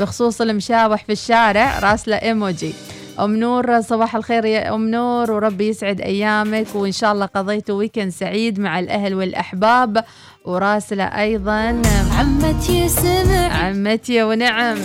بخصوص 0.00 0.40
المشاوح 0.40 1.04
في 1.04 1.12
الشارع 1.12 1.78
راسلة 1.78 2.16
إيموجي. 2.16 2.74
أم 3.20 3.36
نور 3.36 3.80
صباح 3.80 4.16
الخير 4.16 4.44
يا 4.44 4.74
أم 4.74 4.90
نور 4.90 5.30
وربي 5.30 5.68
يسعد 5.68 6.00
أيامك. 6.00 6.66
وإن 6.74 6.92
شاء 6.92 7.12
الله 7.12 7.26
قضيتوا 7.26 7.78
weekend 7.78 8.10
سعيد 8.10 8.60
مع 8.60 8.78
الأهل 8.78 9.14
والأحباب. 9.14 10.04
وراسلة 10.44 11.04
أيضا 11.04 11.82
عمتي 12.18 12.88
سمع 12.88 13.52
عمتي 13.52 14.22
ونعم. 14.22 14.78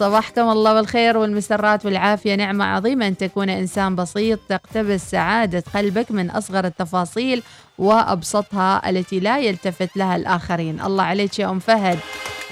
صباحكم 0.00 0.48
الله 0.48 0.74
بالخير 0.74 1.16
والمسرات 1.16 1.86
والعافية. 1.86 2.34
نعمة 2.34 2.64
عظيمة 2.64 3.06
أن 3.06 3.16
تكون 3.16 3.50
إنسان 3.50 3.96
بسيط 3.96 4.38
تقتبس 4.48 5.10
سعادة 5.10 5.64
قلبك 5.74 6.10
من 6.10 6.30
أصغر 6.30 6.64
التفاصيل 6.64 7.42
وأبسطها 7.78 8.90
التي 8.90 9.20
لا 9.20 9.38
يلتفت 9.38 9.96
لها 9.96 10.16
الآخرين. 10.16 10.80
الله 10.80 11.04
عليك 11.04 11.38
يا 11.38 11.50
أم 11.50 11.58
فهد 11.58 11.98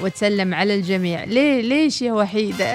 وتسلم 0.03 0.55
على 0.55 0.75
الجميع. 0.75 1.25
ليه 1.25 1.61
ليش 1.63 2.03
يا 2.03 2.13
وحيدة؟ 2.13 2.75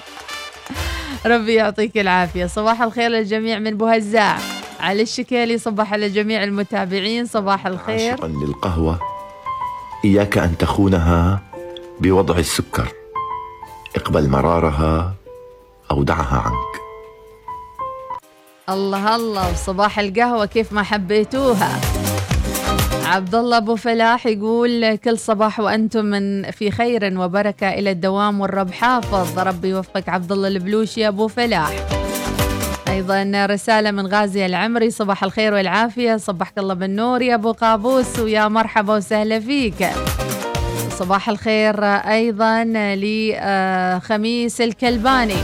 ربي 1.26 1.54
يعطيك 1.54 1.98
العافية. 1.98 2.46
صباح 2.46 2.82
الخير 2.82 3.10
للجميع 3.10 3.58
من 3.58 3.76
بوهزاع 3.76 4.38
علي 4.80 5.02
الشكيلي 5.02 5.58
صبح 5.58 5.92
على 5.92 6.08
جميع 6.08 6.44
المتابعين. 6.44 7.26
صباح 7.26 7.66
الخير. 7.66 8.10
عاشقا 8.10 8.28
للقهوة 8.28 9.00
إياك 10.04 10.38
أن 10.38 10.58
تخونها 10.58 11.42
بوضع 12.00 12.38
السكر. 12.38 12.99
اقبل 13.96 14.28
مرارها 14.28 15.14
أو 15.90 16.02
دعها 16.02 16.38
عنك. 16.38 16.80
الله 18.68 19.16
الله 19.16 19.52
وصباح 19.52 19.98
القهوة 19.98 20.46
كيف 20.46 20.72
ما 20.72 20.82
حبيتوها. 20.82 21.80
عبد 23.04 23.34
الله 23.34 23.56
أبو 23.56 23.76
فلاح 23.76 24.26
يقول 24.26 24.96
كل 24.96 25.18
صباح 25.18 25.60
وأنتم 25.60 26.04
من 26.04 26.50
في 26.50 26.70
خير 26.70 27.20
وبركة 27.20 27.68
إلى 27.68 27.90
الدوام 27.90 28.40
والرب 28.40 28.72
حافظ. 28.72 29.38
ربي 29.38 29.68
يوفقك 29.68 30.08
عبد 30.08 30.32
الله 30.32 30.48
البلوشي 30.48 31.08
أبو 31.08 31.28
فلاح. 31.28 31.72
أيضا 32.88 33.46
رسالة 33.46 33.90
من 33.90 34.06
غازي 34.06 34.46
العمري 34.46 34.90
صباح 34.90 35.24
الخير 35.24 35.54
والعافية. 35.54 36.16
صبحك 36.16 36.58
الله 36.58 36.74
بالنور 36.74 37.22
يا 37.22 37.34
أبو 37.34 37.52
قابوس 37.52 38.18
ويا 38.18 38.48
مرحبا 38.48 38.96
وسهلا 38.96 39.40
فيك. 39.40 39.86
صباح 41.00 41.28
الخير 41.28 41.84
أيضا 41.84 42.64
لخميس 42.74 44.60
الكلباني. 44.60 45.42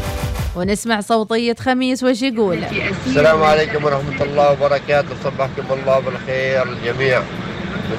ونسمع 0.57 1.01
صوتية 1.01 1.55
خميس 1.61 2.03
وش 2.03 2.23
يقول؟ 2.23 2.59
السلام 3.07 3.43
عليكم 3.43 3.85
ورحمة 3.85 4.23
الله 4.23 4.53
وبركاته. 4.53 5.09
صبحكم 5.25 5.65
الله 5.71 5.99
بالخير 6.01 6.63
الجميع 6.63 7.23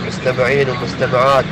المستمعين 0.02 0.70
والمستمعات. 0.70 1.46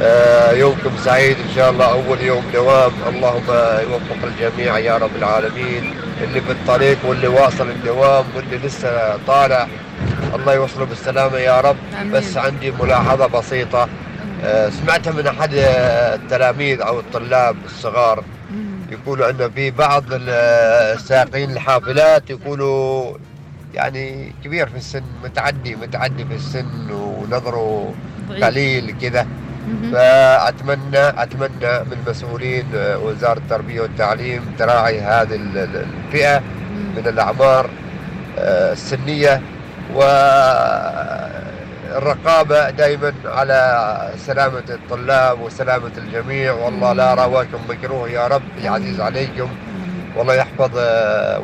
آه، 0.00 0.52
يومكم 0.52 0.90
سعيد 1.04 1.36
إن 1.36 1.54
شاء 1.56 1.70
الله. 1.70 1.92
أول 1.92 2.20
يوم 2.20 2.44
دوام. 2.52 2.92
اللهم 3.08 3.48
يوفق 3.82 4.20
الجميع 4.24 4.78
يا 4.78 4.96
رب 4.96 5.16
العالمين. 5.16 5.94
اللي 6.24 6.40
في 6.40 6.50
الطريق 6.50 6.98
واللي 7.04 7.28
واصل 7.28 7.70
الدوام 7.70 8.24
واللي 8.36 8.56
لسه 8.66 9.16
طالع. 9.26 9.66
الله 10.34 10.54
يوصله 10.54 10.84
بالسلامة 10.84 11.36
يا 11.36 11.60
رب. 11.60 11.76
آمين. 12.00 12.12
بس 12.12 12.36
عندي 12.36 12.70
ملاحظة 12.70 13.26
بسيطة. 13.26 13.82
آه، 13.82 13.88
سمعتها 14.70 15.12
من 15.12 15.26
أحد 15.26 15.54
آه، 15.54 16.14
التلاميذ 16.14 16.80
أو 16.80 17.00
الطلاب 17.00 17.56
الصغار. 17.64 18.24
يقولوا 18.90 19.30
أن 19.30 19.50
في 19.54 19.70
بعض 19.70 20.04
ال- 20.12 20.28
السائقين 20.96 21.50
الحافلات 21.50 22.30
يقولوا 22.30 23.14
يعني 23.74 24.32
كبير 24.44 24.68
في 24.68 24.76
السن 24.76 25.02
متعدي 25.24 25.76
متعدي 25.76 26.24
في 26.24 26.34
السن 26.34 26.90
ونظره. 26.90 27.94
قليل 28.42 28.94
كذا. 29.02 29.26
فأتمنى 29.92 31.22
أتمنى 31.22 31.78
من 31.90 31.96
مسؤولين 32.08 32.66
آه، 32.74 32.98
وزارة 32.98 33.38
التربية 33.38 33.80
والتعليم 33.80 34.42
تراعي 34.58 35.00
هذه 35.00 35.34
ال- 35.34 35.58
ال- 35.58 35.86
الفئة 36.08 36.38
من 36.96 37.02
الأعمار 37.06 37.70
آه، 38.38 38.72
السنية. 38.72 39.42
والرقابة 41.94 42.70
دائما 42.70 43.12
على 43.24 43.60
سلامة 44.16 44.64
الطلاب 44.70 45.40
وسلامة 45.40 45.92
الجميع. 45.98 46.52
والله 46.52 46.92
لا 46.92 47.14
رواكم 47.14 47.60
مكروه 47.68 48.08
يا 48.08 48.26
رب 48.26 48.42
يعزيز 48.62 49.00
عليكم. 49.00 49.48
والله 50.16 50.34
يحفظ 50.34 50.70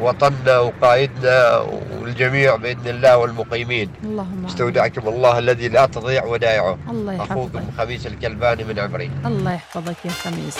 وطننا 0.03 0.59
وقائدنا 0.59 1.59
والجميع 2.01 2.57
بإذن 2.57 2.89
الله 2.89 3.17
والمقيمين. 3.17 3.89
اللهم 4.05 4.47
استودعكم 4.47 5.09
الله 5.09 5.39
الذي 5.39 5.69
لا 5.69 5.87
تضيع 5.87 6.25
ودائعه. 6.25 6.79
الله 6.91 7.13
يحفظك. 7.13 7.31
أخوكم 7.31 7.63
خميس 7.79 8.07
الكلباني 8.07 8.65
من 8.65 8.79
عبري 8.79 9.11
الله 9.27 9.53
يحفظك 9.53 10.05
يا 10.05 10.11
خميس. 10.11 10.59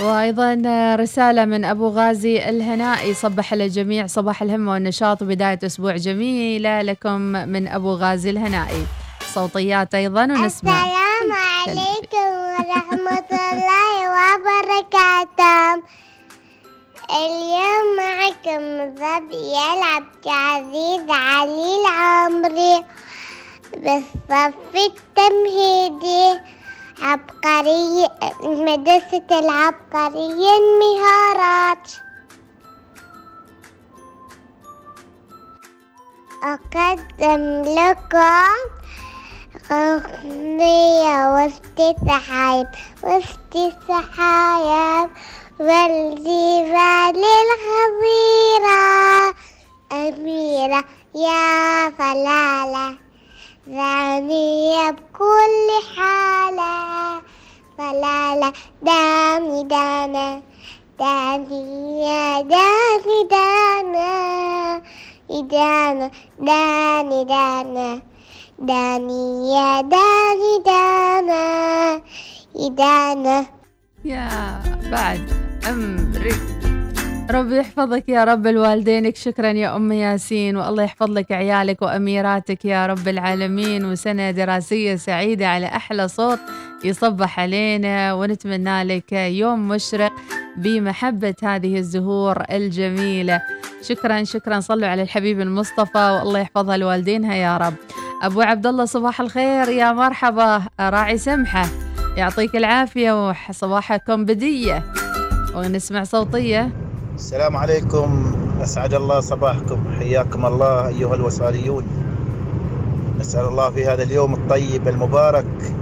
وأيضا 0.00 0.62
رسالة 0.96 1.44
من 1.44 1.64
أبو 1.64 1.88
غازي 1.88 2.48
الهنائي. 2.48 3.14
صبح 3.14 3.52
على 3.52 3.64
الجميع 3.64 4.06
صباح 4.06 4.42
الهمة 4.42 4.72
والنشاط 4.72 5.22
وبداية 5.22 5.58
أسبوع 5.66 5.96
جميلة 5.96 6.82
لكم 6.82 7.20
من 7.22 7.68
أبو 7.68 7.94
غازي 7.94 8.30
الهنائي. 8.30 8.86
صوتيات 9.34 9.94
أيضا 9.94 10.22
ونسمع. 10.24 10.46
السلام 10.46 11.32
عليكم 11.58 12.28
ورحمة 12.44 13.30
الله 13.52 13.90
وبركاته. 14.14 15.82
اليوم 17.10 17.86
معكم 17.96 18.94
ظبي 18.94 19.42
يلعب 19.58 20.04
كعزيز 20.24 21.10
علي 21.10 21.76
العمري. 21.80 22.84
بالصف 23.76 24.54
التمهيدي. 24.74 26.40
عبقرية 27.04 28.08
مدرسة 28.42 29.22
العبقرية 29.30 30.50
المهارات. 30.56 31.90
أقدم 36.42 37.62
لكم 37.64 38.54
أغنية 39.72 41.32
وافتتحايب 41.34 42.66
وافتتحايب 43.02 45.10
والجبال 45.60 47.24
الخضيرة 47.44 48.84
أميرة 49.92 50.84
يا 51.14 51.90
فلالة 51.90 52.98
ثانية 53.66 54.90
بكل 54.90 55.68
حالة 55.96 57.22
فلالة 57.78 58.52
دامي 58.82 59.64
دانا 59.64 60.42
داني 60.98 62.00
يا 62.02 62.40
داني 62.40 63.20
دانا 63.30 64.82
إدانا 65.30 66.10
داني 66.38 67.24
دانا 67.24 68.00
داني 68.58 69.52
يا 69.52 69.80
داني 69.80 70.58
دانا 70.66 72.00
إدانا. 72.56 73.46
يا 74.04 74.60
بعد 74.90 75.30
أمري 75.68 76.53
ربي 77.30 77.56
يحفظك 77.56 78.08
يا 78.08 78.24
رب 78.24 78.46
الوالدينك. 78.46 79.16
شكرا 79.16 79.50
يا 79.50 79.76
أم 79.76 79.92
ياسين 79.92 80.56
والله 80.56 80.82
يحفظ 80.82 81.10
لك 81.10 81.32
عيالك 81.32 81.82
وأميراتك 81.82 82.64
يا 82.64 82.86
رب 82.86 83.08
العالمين. 83.08 83.84
وسنة 83.84 84.30
دراسية 84.30 84.96
سعيدة 84.96 85.48
على 85.48 85.66
أحلى 85.66 86.08
صوت 86.08 86.38
يصبح 86.84 87.40
علينا 87.40 88.12
ونتمنى 88.12 88.84
لك 88.84 89.12
يوم 89.12 89.68
مشرق 89.68 90.12
بمحبة 90.56 91.34
هذه 91.42 91.78
الزهور 91.78 92.42
الجميلة. 92.50 93.42
شكرا 93.82 94.24
شكرا. 94.24 94.60
صلوا 94.60 94.88
على 94.88 95.02
الحبيب 95.02 95.40
المصطفى 95.40 95.98
والله 95.98 96.40
يحفظها 96.40 96.76
لوالدينها 96.76 97.34
يا 97.34 97.56
رب. 97.56 97.74
أبو 98.22 98.40
عبد 98.40 98.66
الله 98.66 98.84
صباح 98.84 99.20
الخير. 99.20 99.68
يا 99.68 99.92
مرحبا. 99.92 100.62
راعي 100.80 101.18
سمحة 101.18 101.66
يعطيك 102.16 102.56
العافية 102.56 103.28
وصباحكم 103.28 104.24
بدية. 104.24 104.84
ونسمع 105.54 106.04
صوتية. 106.04 106.70
السلام 107.14 107.56
عليكم. 107.56 108.34
أسعد 108.62 108.94
الله 108.94 109.20
صباحكم. 109.20 109.78
حياكم 109.98 110.46
الله 110.46 110.88
أيها 110.88 111.14
الوصاليون 111.14 111.84
نسأل 113.20 113.44
الله 113.44 113.70
في 113.70 113.86
هذا 113.86 114.02
اليوم 114.02 114.34
الطيب 114.34 114.88
المبارك 114.88 115.74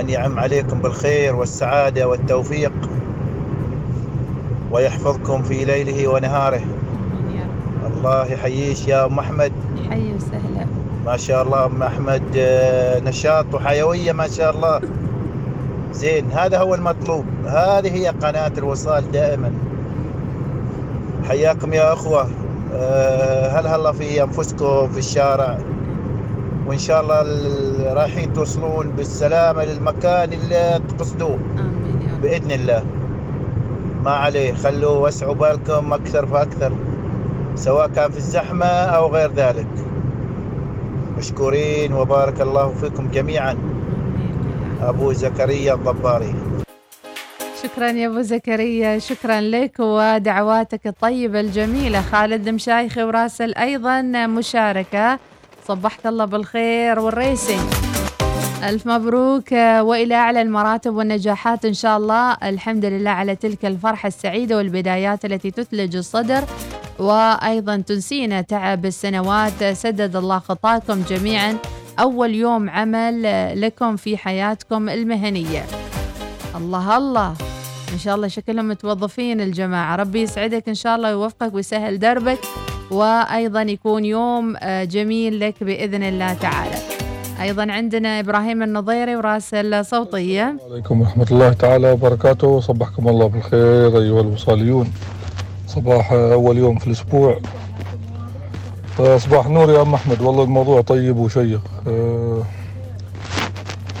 أن 0.00 0.08
يعم 0.08 0.38
عليكم 0.38 0.78
بالخير 0.78 1.36
والسعادة 1.36 2.08
والتوفيق 2.08 2.72
ويحفظكم 4.70 5.42
في 5.42 5.64
ليله 5.64 6.08
ونهاره. 6.08 6.60
الله 7.86 8.26
يحييش 8.26 8.88
يا 8.88 9.06
أم 9.06 9.18
أحمد. 9.18 9.52
حي 9.90 10.14
وسهلا. 10.14 10.66
ما 11.06 11.16
شاء 11.16 11.42
الله 11.42 11.66
أم 11.66 11.82
أحمد. 11.82 12.22
آه، 12.36 13.00
نشاط 13.00 13.54
وحيوية 13.54 14.12
ما 14.12 14.28
شاء 14.28 14.54
الله. 14.54 14.80
زين 15.92 16.32
هذا 16.32 16.58
هو 16.58 16.74
المطلوب. 16.74 17.24
هذه 17.46 17.94
هي 17.94 18.08
قناة 18.08 18.52
الوصال 18.58 19.12
دائما. 19.12 19.52
حياكم 21.28 21.72
يا 21.72 21.92
أخوة. 21.92 22.28
آه، 22.74 23.48
هل 23.48 23.66
هلا 23.66 23.92
في 23.92 24.22
أنفسكم 24.22 24.88
في 24.88 24.98
الشارع؟ 24.98 25.58
وإن 26.66 26.78
شاء 26.78 27.00
الله 27.00 27.20
ال- 27.20 27.96
رايحين 27.96 28.32
توصلون 28.32 28.90
بالسلامة 28.90 29.64
للمكان 29.64 30.32
اللي 30.32 30.80
تقصدوه. 30.88 31.38
بإذن 32.22 32.50
الله. 32.50 32.82
ما 34.04 34.10
عليه. 34.10 34.54
خلوا 34.54 35.06
وسعوا 35.06 35.34
بالكم 35.34 35.92
أكثر 35.92 36.26
فأكثر 36.26 36.72
سواء 37.56 37.88
كان 37.88 38.10
في 38.10 38.16
الزحمة 38.16 38.66
أو 38.66 39.06
غير 39.14 39.32
ذلك. 39.36 39.66
مشكورين. 41.18 41.92
وبارك 41.92 42.40
الله 42.40 42.68
فيكم 42.68 43.08
جميعا. 43.08 43.56
أبو 44.82 45.12
زكريا 45.12 45.74
الضباري. 45.74 46.34
شكرا 47.64 47.90
يا 47.90 48.06
أبو 48.06 48.20
زكريا 48.20 48.98
شكرا 48.98 49.40
لك 49.40 49.76
ودعواتك 49.80 50.86
الطيبة 50.86 51.40
الجميلة. 51.40 52.02
خالد 52.02 52.48
مشايخي 52.48 53.02
وراسل 53.02 53.54
أيضا 53.54 54.02
مشاركة. 54.26 55.18
صبحك 55.68 56.06
الله 56.06 56.24
بالخير 56.24 56.98
والريسنج 56.98 57.72
ألف 58.64 58.86
مبروك 58.86 59.52
وإلى 59.52 60.14
أعلى 60.14 60.42
المراتب 60.42 60.94
والنجاحات 60.94 61.64
إن 61.64 61.74
شاء 61.74 61.96
الله. 61.96 62.32
الحمد 62.42 62.84
لله 62.84 63.10
على 63.10 63.36
تلك 63.36 63.64
الفرحة 63.64 64.06
السعيدة 64.06 64.56
والبدايات 64.56 65.24
التي 65.24 65.50
تثلج 65.50 65.96
الصدر. 65.96 66.44
وأيضا 66.98 67.76
تنسينا 67.76 68.40
تعب 68.40 68.86
السنوات. 68.86 69.64
سدد 69.64 70.16
الله 70.16 70.38
خطاكم 70.38 71.02
جميعا. 71.02 71.56
أول 72.00 72.34
يوم 72.34 72.70
عمل 72.70 73.22
لكم 73.60 73.96
في 73.96 74.16
حياتكم 74.16 74.88
المهنية. 74.88 75.62
الله 76.56 76.96
الله. 76.96 77.34
إن 77.94 77.98
شاء 77.98 78.14
الله 78.14 78.28
شكلهم 78.28 78.68
متوظفين 78.68 79.40
الجماعة. 79.40 79.96
ربي 79.96 80.22
يسعدك 80.22 80.68
إن 80.68 80.74
شاء 80.74 80.96
الله 80.96 81.16
ويوفقك 81.16 81.54
ويسهل 81.54 81.98
دربك 81.98 82.38
وأيضا 82.90 83.62
يكون 83.62 84.04
يوم 84.04 84.56
آه، 84.58 84.84
جميل 84.84 85.40
لك 85.40 85.64
بإذن 85.64 86.02
الله 86.02 86.34
تعالى. 86.34 86.76
أيضا 87.40 87.72
عندنا 87.72 88.20
إبراهيم 88.20 88.62
النظيري 88.62 89.16
وراسل 89.16 89.84
صوتية 89.84 90.56
عليكم 90.70 91.00
ورحمة 91.00 91.26
الله 91.30 91.52
تعالى 91.52 91.92
وبركاته. 91.92 92.60
صبحكم 92.60 93.08
الله 93.08 93.26
بالخير 93.26 93.98
أيها 93.98 94.20
الوصاليون 94.20 94.92
صباح 95.66 96.12
أول 96.12 96.58
يوم 96.58 96.78
في 96.78 96.86
الأسبوع. 96.86 97.40
آه، 99.00 99.16
صباح 99.16 99.46
النور 99.46 99.70
يا 99.70 99.82
أم 99.82 99.94
أحمد. 99.94 100.22
والله 100.22 100.42
الموضوع 100.42 100.80
طيب 100.80 101.16
وشيق. 101.16 101.60
آه، 101.88 102.42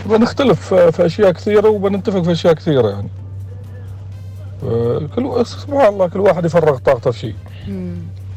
بنختلف 0.06 0.74
في 0.74 1.06
أشياء 1.06 1.30
كثيرة 1.30 1.68
وبنتفق 1.68 2.22
في 2.22 2.32
أشياء 2.32 2.54
كثيرة 2.54 2.88
يعني. 2.88 3.08
كل 5.16 5.46
سبحان 5.46 5.92
الله 5.92 6.08
كل 6.08 6.20
واحد 6.20 6.44
يفرغ 6.44 6.78
طاقته 6.78 7.10
في 7.10 7.18
شيء. 7.18 7.34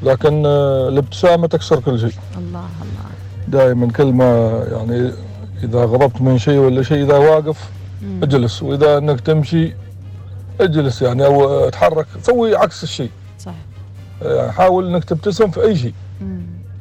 لكن 0.03 0.43
آه، 0.45 0.89
الابتسامة 0.89 1.47
تكسر 1.47 1.79
كل 1.79 1.99
شيء. 1.99 2.13
الله 2.37 2.59
الله. 2.59 3.07
دائما 3.47 3.91
كل 3.91 4.13
ما 4.13 4.63
يعني 4.71 5.11
إذا 5.63 5.85
غضبت 5.85 6.21
من 6.21 6.37
شيء 6.37 6.59
ولا 6.59 6.83
شيء 6.83 7.03
إذا 7.03 7.17
واقف 7.17 7.69
مم. 8.01 8.19
اجلس. 8.23 8.63
وإذا 8.63 8.97
أنك 8.97 9.19
تمشي 9.21 9.73
اجلس. 10.61 11.01
يعني 11.01 11.25
أو 11.25 11.67
أتحرك 11.67 12.07
سوي 12.21 12.55
عكس 12.55 12.83
الشيء. 12.83 13.11
صح. 13.39 13.53
يعني 14.21 14.51
حاول 14.51 14.87
أنك 14.87 15.03
تبتسم 15.03 15.51
في 15.51 15.61
أي 15.63 15.75
شيء. 15.75 15.93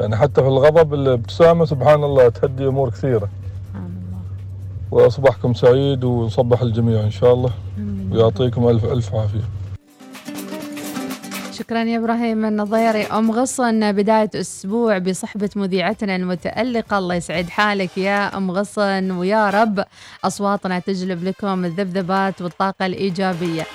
يعني 0.01 0.17
حتى 0.17 0.43
في 0.43 0.49
الغضب 0.49 0.95
الابتسامة 0.95 1.65
سبحان 1.65 2.05
الله 2.05 2.29
تهدي 2.29 2.67
أمور 2.67 2.91
كثيرة. 2.91 3.29
وصباحكم 4.91 5.55
سعيد 5.55 6.05
ونصبح 6.05 6.61
الجميع 6.61 7.01
إن 7.01 7.11
شاء 7.11 7.35
الله. 7.35 7.51
ويعطيكم 8.13 8.69
ألف 8.69 8.85
ألف 8.85 9.15
عافية. 9.15 9.45
شكرا 11.53 11.83
يا 11.83 11.99
إبراهيم 11.99 12.45
النظيري. 12.45 13.05
أم 13.05 13.31
غصن 13.31 13.93
بداية 13.93 14.31
أسبوع 14.35 14.99
بصحبة 14.99 15.51
مذيعتنا 15.57 16.17
المتألقة. 16.17 16.99
الله 16.99 17.15
يسعد 17.15 17.49
حالك 17.49 17.99
يا 17.99 18.37
أم 18.37 18.51
غصن 18.51 19.11
ويا 19.11 19.51
رب. 19.51 19.85
أصواتنا 20.25 20.79
تجلب 20.79 21.25
لكم 21.25 21.65
الذبذبات 21.65 22.43
والطاقة 22.43 22.87
الإيجابية. 22.87 23.67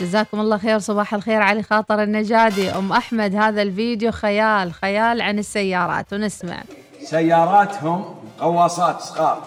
جزاكم 0.00 0.40
الله 0.40 0.58
خير. 0.58 0.78
صباح 0.78 1.14
الخير 1.14 1.42
علي 1.42 1.62
خاطر 1.62 2.02
النجادي. 2.02 2.70
أم 2.70 2.92
أحمد 2.92 3.34
هذا 3.34 3.62
الفيديو 3.62 4.12
خيال 4.12 4.72
خيال 4.72 5.20
عن 5.20 5.38
السيارات. 5.38 6.12
ونسمع. 6.12 6.62
سياراتهم 7.04 8.04
غواصات 8.40 9.00
صغار 9.00 9.42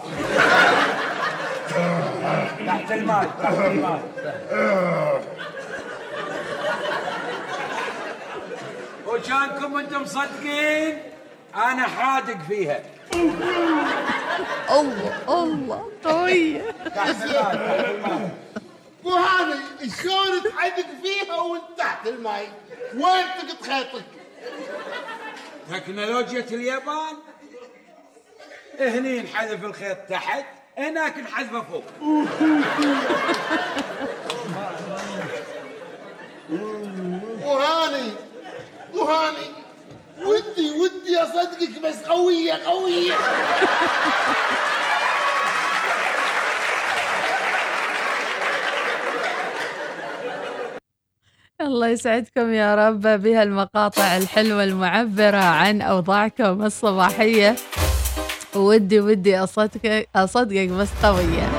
تحت 2.66 2.92
الماء 2.92 3.30
تحت 3.44 3.58
الماء. 3.58 4.02
وكانكم 9.08 9.78
أنتم 9.78 10.02
مصدقين 10.02 11.02
أنا 11.56 11.88
حادق 11.88 12.38
فيها. 12.48 12.80
الله 14.72 15.14
الله 15.30 15.92
طويل 16.04 16.62
تحت 16.96 17.24
الماء 17.24 17.56
تحت 17.56 17.90
الماء. 17.90 18.30
مو 19.04 19.16
هذا 19.16 19.60
شلون 20.04 20.44
تحدق 20.44 20.86
فيها 21.04 21.36
وانت 21.36 21.64
تحت 21.78 22.08
الماي 22.08 22.48
وين 22.94 23.26
تقط 23.38 23.64
خيطك؟ 23.70 24.06
تكنولوجيا 25.72 26.46
اليابان. 26.52 27.16
هني 28.80 29.22
نحذف 29.22 29.66
الخيط 29.66 29.98
تحت. 29.98 30.46
هناك 30.78 31.18
نحذفه 31.18 31.62
فوق. 31.62 31.84
وهاني 37.46 38.12
وهاني 38.94 39.48
ودي 40.26 40.72
ودي 40.72 41.18
اصدقك 41.18 41.82
بس 41.84 42.04
قوية 42.04 42.54
قوية. 42.54 43.14
الله 51.62 51.88
يسعدكم 51.88 52.54
يا 52.54 52.76
رب 52.76 53.02
بهالمقاطع 53.02 54.18
الحلوة 54.18 54.64
المعبرة 54.64 55.38
عن 55.38 55.82
أوضاعكم 55.82 56.66
الصباحية. 56.66 57.56
ودي 58.56 59.00
ودي 59.00 59.38
أصدقك 59.38 60.10
أصدقك 60.16 60.70
بس 60.70 60.90
قوية 61.04 61.50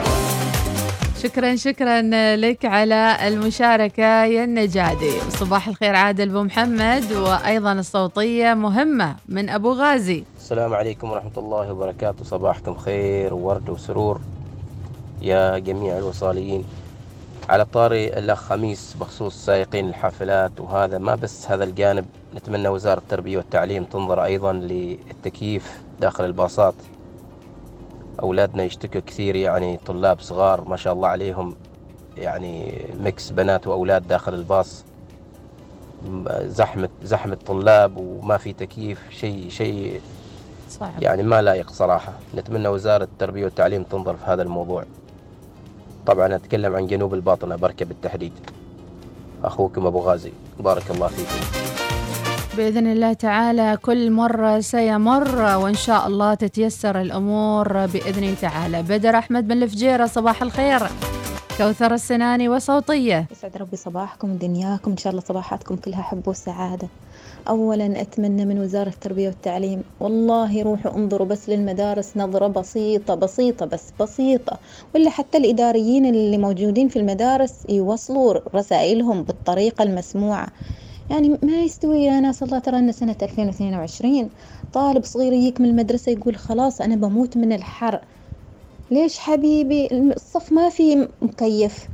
شكرا 1.22 1.56
شكرا 1.56 2.02
لك 2.36 2.64
على 2.64 3.28
المشاركة 3.28 4.24
يا 4.24 4.44
النجادي. 4.44 5.20
صباح 5.30 5.68
الخير 5.68 5.94
عادل 5.94 6.28
أبو 6.28 6.42
محمد 6.42 7.12
وأيضا 7.12 7.72
الصوتية 7.72 8.54
مهمة 8.54 9.16
من 9.28 9.48
أبو 9.48 9.72
غازي. 9.72 10.24
السلام 10.38 10.74
عليكم 10.74 11.10
ورحمة 11.10 11.36
الله 11.36 11.72
وبركاته. 11.72 12.24
صباحكم 12.24 12.74
خير 12.74 13.34
وورد 13.34 13.70
وسرور 13.70 14.20
يا 15.22 15.58
جميع 15.58 15.98
الوصاليين. 15.98 16.64
على 17.48 17.64
طاري 17.64 18.06
الأخ 18.08 18.38
خميس 18.38 18.96
بخصوص 19.00 19.46
سائقين 19.46 19.88
الحافلات 19.88 20.60
وهذا 20.60 20.98
ما 20.98 21.14
بس 21.14 21.50
هذا 21.50 21.64
الجانب. 21.64 22.06
نتمنى 22.34 22.68
وزارة 22.68 22.98
التربية 22.98 23.36
والتعليم 23.36 23.84
تنظر 23.84 24.24
أيضا 24.24 24.52
للتكييف 24.52 25.80
داخل 26.00 26.24
الباصات. 26.24 26.74
أولادنا 28.22 28.62
يشتكوا 28.62 29.00
كثير 29.00 29.36
يعني 29.36 29.76
طلاب 29.86 30.20
صغار 30.20 30.68
ما 30.68 30.76
شاء 30.76 30.92
الله 30.92 31.08
عليهم 31.08 31.56
يعني 32.16 32.84
mix 33.00 33.30
بنات 33.30 33.66
وأولاد 33.66 34.08
داخل 34.08 34.34
الباص. 34.34 34.84
زحمة 36.30 36.88
زحمة 37.02 37.38
طلاب 37.46 37.96
وما 37.96 38.36
في 38.36 38.52
تكييف 38.52 39.10
شيء 39.10 39.48
شيء 39.48 40.00
صعب. 40.68 41.02
يعني 41.02 41.22
ما 41.22 41.42
لائق 41.42 41.70
صراحة. 41.70 42.12
نتمنى 42.34 42.68
وزارة 42.68 43.04
التربية 43.04 43.44
والتعليم 43.44 43.82
تنظر 43.82 44.16
في 44.16 44.24
هذا 44.24 44.42
الموضوع. 44.42 44.84
طبعا 46.06 46.34
أتكلم 46.34 46.76
عن 46.76 46.86
جنوب 46.86 47.14
الباطنة 47.14 47.56
بركة 47.56 47.86
بالتحديد. 47.86 48.32
أخوكم 49.44 49.86
أبو 49.86 50.00
غازي 50.00 50.32
بارك 50.60 50.90
الله 50.90 51.06
فيكم. 51.06 51.59
بإذن 52.56 52.86
الله 52.86 53.12
تعالى 53.12 53.78
كل 53.82 54.10
مر 54.10 54.60
سيمر 54.60 55.56
وإن 55.56 55.74
شاء 55.74 56.06
الله 56.06 56.34
تتيسر 56.34 57.00
الأمور 57.00 57.86
بإذنه 57.86 58.34
تعالى. 58.34 58.82
بدر 58.82 59.18
أحمد 59.18 59.48
من 59.48 59.62
الفجيرة 59.62 60.06
صباح 60.06 60.42
الخير. 60.42 60.80
كوثر 61.58 61.94
السناني 61.94 62.48
وصوتية. 62.48 63.26
يسعد 63.32 63.56
ربي 63.56 63.76
صباحكم 63.76 64.32
ودنياكم. 64.32 64.90
إن 64.90 64.96
شاء 64.96 65.10
الله 65.10 65.22
صباحاتكم 65.22 65.76
كلها 65.76 66.02
حب 66.02 66.28
وسعادة. 66.28 66.88
أولا 67.48 68.00
أتمنى 68.00 68.44
من 68.44 68.58
وزارة 68.58 68.88
التربية 68.88 69.28
والتعليم 69.28 69.82
والله 70.00 70.62
روحوا 70.62 70.96
انظروا 70.96 71.26
بس 71.26 71.48
للمدارس 71.48 72.16
نظرة 72.16 72.46
بسيطة 72.46 73.14
بسيطة 73.14 73.66
بس 73.66 73.92
بسيطة. 74.00 74.58
ولا 74.94 75.10
حتى 75.10 75.38
الإداريين 75.38 76.06
اللي 76.06 76.38
موجودين 76.38 76.88
في 76.88 76.98
المدارس 76.98 77.54
يوصلوا 77.68 78.34
رسائلهم 78.54 79.22
بالطريقة 79.22 79.82
المسموعة. 79.82 80.48
يعني 81.10 81.38
ما 81.42 81.62
يستوي 81.62 82.20
ناس 82.20 82.42
الله 82.42 82.58
ترى 82.58 82.78
أن 82.78 82.92
سنة 82.92 83.16
2022 83.22 84.30
طالب 84.72 85.04
صغير 85.04 85.32
يجيك 85.32 85.60
من 85.60 85.68
المدرسة 85.68 86.12
يقول 86.12 86.36
خلاص 86.36 86.80
أنا 86.80 86.96
بموت 86.96 87.36
من 87.36 87.52
الحر. 87.52 88.00
ليش 88.90 89.18
حبيبي؟ 89.18 89.88
الصف 89.92 90.52
ما 90.52 90.68
في 90.68 91.08
مكيف. 91.22 91.88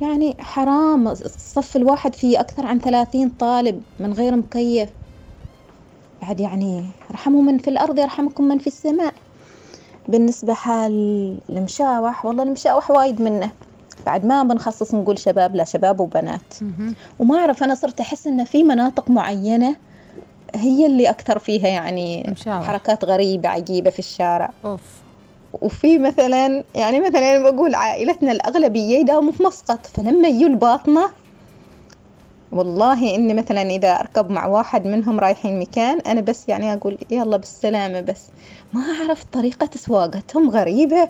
يعني 0.00 0.36
حرام. 0.40 1.08
الصف 1.08 1.76
الواحد 1.76 2.14
فيه 2.14 2.40
أكثر 2.40 2.66
عن 2.66 2.78
ثلاثين 2.78 3.28
طالب 3.28 3.82
من 4.00 4.12
غير 4.12 4.36
مكيف. 4.36 4.88
بعد 6.22 6.40
يعني 6.40 6.84
ارحموا 7.10 7.42
من 7.42 7.58
في 7.58 7.70
الأرض 7.70 7.98
يرحمكم 7.98 8.44
من 8.44 8.58
في 8.58 8.66
السماء. 8.66 9.14
بالنسبة 10.08 10.54
حال 10.54 10.92
المشاوح 11.50 12.26
والله 12.26 12.42
المشاوح 12.42 12.90
وايد 12.90 13.22
منه. 13.22 13.50
بعد 14.06 14.24
ما 14.24 14.42
بنخصص 14.42 14.94
نقول 14.94 15.18
شباب 15.18 15.56
لا 15.56 15.64
شباب 15.64 16.00
وبنات. 16.00 16.54
وما 17.18 17.38
أعرف 17.38 17.62
أنا 17.62 17.74
صرت 17.74 18.00
أحس 18.00 18.26
إن 18.26 18.44
في 18.44 18.64
مناطق 18.64 19.10
معينة 19.10 19.76
هي 20.54 20.86
اللي 20.86 21.10
أكثر 21.10 21.38
فيها 21.38 21.68
يعني 21.68 22.34
حركات 22.66 23.04
غريبة 23.04 23.48
عجيبة 23.48 23.90
في 23.90 23.98
الشارع. 23.98 24.50
أوف. 24.64 24.80
وفي 25.62 25.98
مثلا 25.98 26.64
يعني 26.74 27.00
مثلا 27.00 27.50
بقول 27.50 27.74
عائلتنا 27.74 28.32
الأغلبية 28.32 28.98
يداوموا 28.98 29.32
في 29.32 29.42
مسقط 29.42 29.86
فلما 29.86 30.28
يجوا 30.28 30.48
الباطنة 30.48 31.10
والله 32.52 33.14
إني 33.14 33.34
مثلا 33.34 33.62
إذا 33.62 33.88
أركب 34.00 34.30
مع 34.30 34.46
واحد 34.46 34.86
منهم 34.86 35.20
رايحين 35.20 35.58
مكان 35.60 36.00
أنا 36.00 36.20
بس 36.20 36.48
يعني 36.48 36.72
أقول 36.72 36.98
يلا 37.10 37.36
بالسلامة 37.36 38.00
بس. 38.00 38.26
ما 38.72 38.80
أعرف 38.80 39.24
طريقة 39.32 39.70
سواقتهم 39.76 40.50
غريبة. 40.50 41.08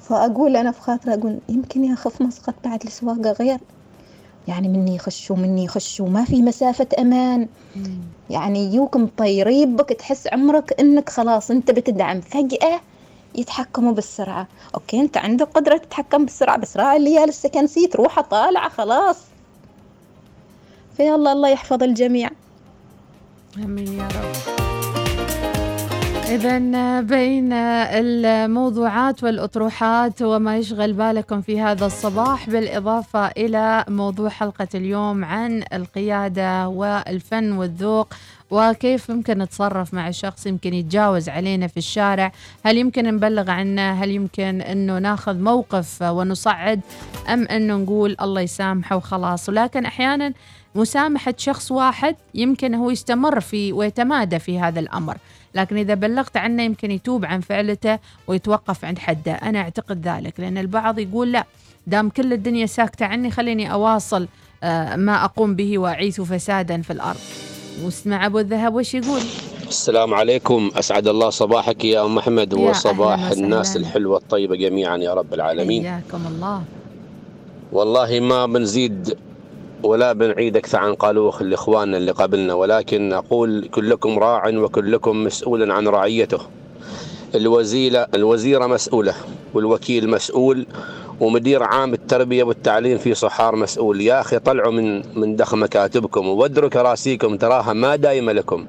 فأقول 0.00 0.56
أنا 0.56 0.72
في 0.72 0.80
خاطري 0.80 1.14
أقول 1.14 1.38
يمكن 1.48 1.84
ياخف 1.84 2.22
مسقط 2.22 2.54
بعد 2.64 2.82
السواقة 2.84 3.32
غير. 3.32 3.58
يعني 4.48 4.68
مني 4.68 4.94
يخشوا 4.94 5.36
مني 5.36 5.64
يخشوا. 5.64 6.08
ما 6.08 6.24
في 6.24 6.42
مسافة 6.42 6.86
أمان. 6.98 7.48
يعني 8.30 8.64
يجوك 8.64 8.96
مطيرين 8.96 9.76
بك 9.76 9.88
تحس 9.88 10.26
عمرك 10.32 10.80
إنك 10.80 11.08
خلاص 11.08 11.50
أنت 11.50 11.70
بتدعم. 11.70 12.20
فجأة 12.20 12.80
يتحكموا 13.34 13.92
بالسرعة. 13.92 14.46
أوكي 14.74 15.00
أنت 15.00 15.16
عندك 15.16 15.46
قدرة 15.46 15.76
تتحكم 15.76 16.24
بالسرعة 16.24 16.58
بس 16.58 16.76
راعي 16.76 16.96
اللي 16.96 17.26
لسه 17.26 17.48
كنسيت 17.48 17.96
روحه 17.96 18.22
طالعة 18.22 18.68
خلاص. 18.68 19.27
فيلا 20.98 21.32
الله 21.32 21.48
يحفظ 21.48 21.82
الجميع. 21.82 22.30
آمين 23.56 23.92
يا 23.92 24.08
رب. 24.08 24.58
إذا 26.28 27.00
بين 27.00 27.52
الموضوعات 27.52 29.24
والأطروحات 29.24 30.22
وما 30.22 30.56
يشغل 30.56 30.92
بالكم 30.92 31.40
في 31.40 31.60
هذا 31.60 31.86
الصباح 31.86 32.50
بالإضافة 32.50 33.26
إلى 33.26 33.84
موضوع 33.88 34.28
حلقة 34.28 34.68
اليوم 34.74 35.24
عن 35.24 35.64
القيادة 35.72 36.68
والفن 36.68 37.52
والذوق 37.52 38.14
وكيف 38.50 39.08
يمكن 39.08 39.38
نتصرف 39.38 39.94
مع 39.94 40.10
شخص 40.10 40.46
يمكن 40.46 40.74
يتجاوز 40.74 41.28
علينا 41.28 41.66
في 41.66 41.76
الشارع 41.76 42.32
هل 42.64 42.76
يمكن 42.76 43.04
نبلغ 43.04 43.50
عنه 43.50 43.92
هل 43.92 44.10
يمكن 44.10 44.60
أنه 44.60 44.98
ناخذ 44.98 45.36
موقف 45.38 46.02
ونصعد 46.02 46.80
أم 47.28 47.44
أنه 47.44 47.76
نقول 47.76 48.16
الله 48.20 48.40
يسامحه 48.40 48.96
وخلاص. 48.96 49.48
ولكن 49.48 49.84
أحيانا 49.84 50.32
مسامحة 50.74 51.34
شخص 51.36 51.72
واحد 51.72 52.16
يمكن 52.34 52.74
هو 52.74 52.90
يستمر 52.90 53.40
في 53.40 53.72
ويتمادى 53.72 54.38
في 54.38 54.58
هذا 54.58 54.80
الأمر. 54.80 55.16
لكن 55.54 55.76
إذا 55.76 55.94
بلغت 55.94 56.36
عنه 56.36 56.62
يمكن 56.62 56.90
يتوب 56.90 57.24
عن 57.24 57.40
فعلته 57.40 57.98
ويتوقف 58.26 58.84
عند 58.84 58.98
حده. 58.98 59.32
أنا 59.32 59.60
أعتقد 59.60 60.08
ذلك 60.08 60.40
لأن 60.40 60.58
البعض 60.58 60.98
يقول 60.98 61.32
لا 61.32 61.44
دام 61.86 62.08
كل 62.08 62.32
الدنيا 62.32 62.66
ساكتة 62.66 63.06
عني 63.06 63.30
خليني 63.30 63.72
أواصل 63.72 64.28
آه، 64.62 64.96
ما 64.96 65.24
أقوم 65.24 65.54
به 65.54 65.78
وأعيث 65.78 66.20
فسادا 66.20 66.82
في 66.82 66.92
الأرض. 66.92 67.20
واسمع 67.84 68.26
أبو 68.26 68.38
الذهب 68.38 68.74
وش 68.74 68.94
يقول؟ 68.94 69.20
السلام 69.68 70.14
عليكم 70.14 70.70
أسعد 70.76 71.08
الله 71.08 71.30
صباحك 71.30 71.84
يا 71.84 72.04
أم 72.04 72.18
أحمد 72.18 72.54
وصباح 72.54 73.30
الناس. 73.30 73.76
الحلوة 73.76 74.16
الطيبة 74.16 74.56
جميعا 74.56 74.96
يا 74.96 75.14
رب 75.14 75.34
العالمين. 75.34 75.82
حياكم 75.82 76.26
الله. 76.26 76.62
والله 77.72 78.20
ما 78.20 78.46
بنزيد 78.46 79.18
ولا 79.82 80.12
بنعيد 80.12 80.56
أكثر 80.56 80.78
عن 80.78 80.94
قالوه 80.94 81.40
الإخوان 81.40 81.94
اللي 81.94 82.10
قبلنا 82.10 82.54
ولكن 82.54 83.12
أقول 83.12 83.68
كلكم 83.72 84.18
راع 84.18 84.48
وكلكم 84.48 85.24
مسؤول 85.24 85.70
عن 85.70 85.88
رعيته. 85.88 86.40
الوزيرة 87.34 88.06
الوزيرة 88.14 88.66
مسؤولة 88.66 89.14
والوكيل 89.54 90.10
مسؤول 90.10 90.66
ومدير 91.20 91.62
عام 91.62 91.94
التربية 91.94 92.44
والتعليم 92.44 92.98
في 92.98 93.14
صحار 93.14 93.56
مسؤول. 93.56 94.00
يا 94.00 94.20
أخي 94.20 94.38
طلعوا 94.38 94.72
من 94.72 95.18
من 95.18 95.36
دخ 95.36 95.54
مكاتبكم 95.54 96.28
وودروا 96.28 96.70
كراسيكم 96.70 97.36
تراها 97.36 97.72
ما 97.72 97.96
دايمة 97.96 98.32
لكم. 98.32 98.66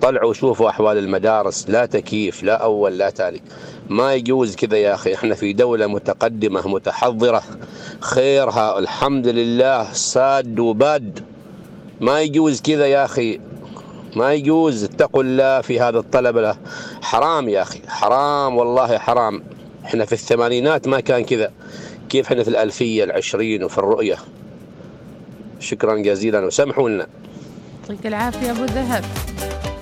طلعوا 0.00 0.32
شوفوا 0.32 0.68
أحوال 0.68 0.98
المدارس 0.98 1.70
لا 1.70 1.86
تكييف 1.86 2.42
لا 2.42 2.54
أول 2.54 2.98
لا 2.98 3.10
تالي 3.10 3.40
ما 3.88 4.14
يجوز 4.14 4.56
كذا 4.56 4.76
يا 4.76 4.94
أخي. 4.94 5.14
إحنا 5.14 5.34
في 5.34 5.52
دولة 5.52 5.86
متقدمة 5.86 6.68
متحضرة. 6.68 7.42
خيرها 8.00 8.78
الحمد 8.78 9.28
لله 9.28 9.92
ساد 9.92 10.58
وباد. 10.58 11.24
ما 12.00 12.20
يجوز 12.20 12.60
كذا 12.60 12.86
يا 12.86 13.04
أخي. 13.04 13.40
ما 14.16 14.32
يجوز. 14.32 14.84
اتقوا 14.84 15.22
الله 15.22 15.60
في 15.60 15.80
هذا 15.80 15.98
الطلب. 15.98 16.38
له 16.38 16.56
حرام 17.02 17.48
يا 17.48 17.62
أخي. 17.62 17.80
حرام 17.88 18.56
والله 18.56 18.98
حرام. 18.98 19.42
إحنا 19.84 20.04
في 20.04 20.12
الثمانينات 20.12 20.88
ما 20.88 21.00
كان 21.00 21.24
كذا. 21.24 21.52
كيف 22.08 22.26
إحنا 22.26 22.42
في 22.42 22.48
الألفية 22.48 23.04
العشرين 23.04 23.64
وفي 23.64 23.78
الرؤية؟ 23.78 24.16
شكرا 25.60 25.96
جزيلا 25.96 26.46
وسامحوا 26.46 26.88
لنا 26.88 27.06
يعطيك 27.82 28.06
العافية 28.06 28.50
أبو 28.50 28.64
ذهب. 28.64 29.04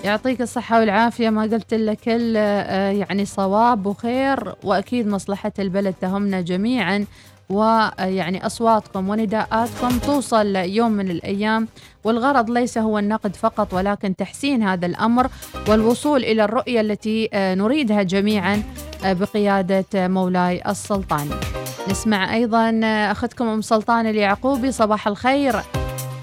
يعطيك 0.05 0.41
الصحة 0.41 0.81
والعافية 0.81 1.31
ما 1.31 1.43
قلت 1.43 1.75
لك 1.75 2.09
آه، 2.09 2.91
يعني 2.91 3.25
صواب 3.25 3.87
وخير 3.87 4.55
وأكيد 4.65 5.07
مصلحة 5.07 5.53
البلد 5.59 5.95
تهمنا 6.01 6.41
جميعا 6.41 7.07
ويعني 7.49 8.47
أصواتكم 8.47 9.09
ونداءاتكم 9.09 9.99
توصل 9.99 10.57
يوم 10.57 10.93
من 10.93 11.11
الأيام 11.11 11.69
والغرض 12.05 12.51
ليس 12.51 12.79
هو 12.79 12.99
النقد 12.99 13.37
فقط 13.37 13.75
ولكن 13.75 14.17
تحسين 14.17 14.63
هذا 14.63 14.87
الأمر 14.87 15.29
والوصول 15.69 16.25
إلى 16.25 16.45
الرؤية 16.45 16.81
التي 16.81 17.29
آه، 17.33 17.55
نريدها 17.55 18.03
جميعا 18.03 18.63
آه، 19.05 19.13
بقيادة 19.13 20.09
مولاي 20.09 20.63
السلطاني. 20.69 21.64
نسمع 21.89 22.35
أيضا 22.35 22.81
أختكم 22.85 23.49
أم 23.49 23.61
سلطان 23.61 24.07
اليعقوبي 24.07 24.73
صباح 24.73 25.09
الخير. 25.09 25.57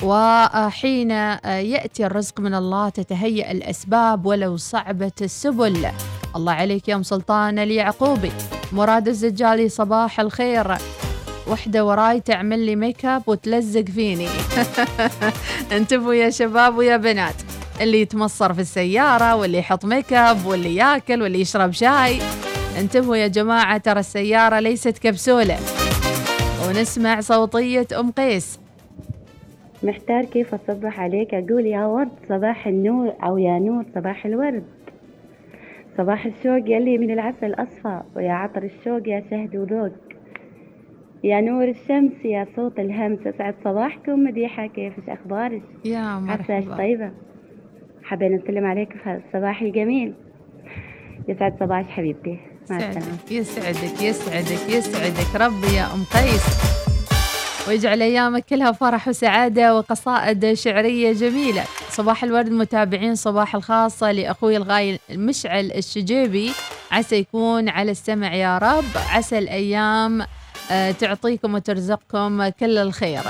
وحين 0.04 1.12
يأتي 1.12 2.06
الرزق 2.06 2.40
من 2.40 2.54
الله 2.54 2.90
تتهيأ 2.90 3.52
الأسباب 3.52 4.26
ولو 4.26 4.58
صعبت 4.58 5.22
السبل. 5.22 5.88
الله 6.36 6.54
عليك 6.54 6.88
يا 6.88 6.96
أم 6.96 7.04
سلطان 7.04 7.60
اليعقوبي. 7.60 8.32
مراد 8.72 9.08
الزجالي 9.08 9.70
صباح 9.70 10.20
الخير. 10.20 10.78
وحدة 11.48 11.86
وراي 11.86 12.20
تعمل 12.20 12.60
لي 12.60 12.76
ميك 12.76 13.06
اب 13.06 13.24
وتلزق 13.28 13.86
فيني. 13.86 14.28
انتبهوا 15.78 16.14
يا 16.14 16.30
شباب 16.30 16.78
ويا 16.78 16.98
بنات. 16.98 17.36
اللي 17.82 18.02
يتمصر 18.02 18.54
في 18.54 18.62
السيارة 18.62 19.36
واللي 19.36 19.58
يحط 19.58 19.86
ميك 19.86 20.14
اب 20.14 20.46
واللي 20.46 20.76
ياكل 20.76 21.22
واللي 21.22 21.42
يشرب 21.42 21.72
شاي. 21.72 22.22
انتبهوا 22.80 23.16
يا 23.16 23.28
جماعة 23.28 23.78
ترى 23.78 24.00
السيارة 24.00 24.60
ليست 24.60 24.98
كبسولة. 24.98 25.56
ونسمع 26.68 27.20
صوتية 27.20 27.88
أم 28.00 28.12
قيس. 28.12 28.60
محتار 29.84 30.26
كيف 30.26 30.54
أصبح 30.54 31.00
عليك؟ 31.00 31.34
أقول 31.34 31.66
يا 31.66 31.86
ورد 31.86 32.10
صباح 32.30 32.68
النور 32.68 33.14
أو 33.24 33.38
يا 33.38 33.60
نور 33.60 33.86
صباح 33.96 34.26
الورد. 34.26 34.64
صباح 35.98 36.26
الشوق 36.26 36.70
يلي 36.70 36.98
من 36.98 37.12
العسل 37.12 37.54
أصفى 37.54 38.02
ويا 38.16 38.32
عطر 38.32 38.64
الشوق 38.64 39.08
يا 39.08 39.24
شهد 39.32 39.56
وذوق. 39.56 39.92
يا 41.24 41.42
نور 41.42 41.64
الشمس 41.70 42.26
يا 42.26 42.48
صوت 42.56 42.80
الهمس. 42.80 43.28
أسعد 43.28 43.56
صباحكم 43.64 44.24
مديحة 44.24 44.68
كيفش 44.68 45.10
أخبارك؟ 45.10 45.62
يا 45.86 46.20
مرحبا. 46.20 46.78
طيبة؟ 46.78 47.12
حابين 48.04 48.36
نسلم 48.36 48.66
عليك 48.66 48.94
في 49.04 49.22
الصباح 49.28 49.62
الجميل. 49.62 50.14
يسعد 51.28 51.60
صباحك 51.60 51.90
حبيبتي. 51.90 52.40
السلامة. 52.62 53.18
يسعدك 53.32 54.02
يسعدك 54.02 54.70
يسعدك 54.70 55.36
ربي 55.36 55.74
يا 55.74 55.94
أم 55.94 56.04
قيس. 56.04 56.44
ويجعل 57.68 58.02
أيامك 58.02 58.46
كلها 58.46 58.72
فرح 58.72 59.08
وسعادة 59.08 59.76
وقصائد 59.76 60.54
شعرية 60.54 61.14
جميلة. 61.14 61.64
صباح 61.90 62.24
الورد 62.24 62.50
متابعين 62.50 63.16
صباح 63.16 63.56
الخاصة 63.56 64.12
لأخوي 64.12 64.58
الغاي 64.58 65.00
مشعل 65.12 65.72
الشجيبي. 65.72 66.52
عسى 66.92 67.16
يكون 67.16 67.70
على 67.70 67.92
السمع 67.92 68.36
يا 68.36 68.58
رب. 68.58 68.86
عسى 69.10 69.38
الأيام 69.38 70.26
آه، 70.72 70.92
تعطيكم 70.92 71.54
وترزقكم 71.56 72.48
كل 72.50 72.78
الخير. 72.78 73.22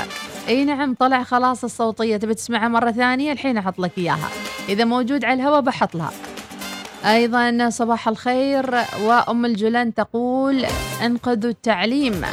أي 0.47 0.65
نعم 0.65 0.93
طلع 0.93 1.23
خلاص 1.23 1.63
الصوتية. 1.63 2.17
تبي 2.17 2.34
تسمعها 2.34 2.67
مرة 2.67 2.91
ثانية؟ 2.91 3.32
الحين 3.32 3.57
أحط 3.57 3.79
لك 3.79 3.91
إياها. 3.97 4.29
إذا 4.69 4.86
موجود 4.86 5.25
على 5.25 5.34
الهواء 5.34 5.61
بحط 5.61 5.95
لها. 5.95 6.11
أيضا 7.06 7.70
صباح 7.70 8.08
الخير 8.08 8.76
وأم 9.02 9.45
الجولان 9.45 9.93
تقول 9.93 10.66
أنقذوا 11.06 11.52
التعليم. 11.52 12.26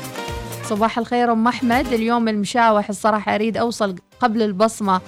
صباح 0.65 0.99
الخير 0.99 1.33
أم 1.33 1.49
أحمد 1.49 1.93
اليوم 1.93 2.29
المشاوح 2.29 2.89
الصراحة 2.89 3.35
أريد 3.35 3.57
أوصل 3.57 3.97
قبل 4.21 4.43
البصمة 4.43 5.01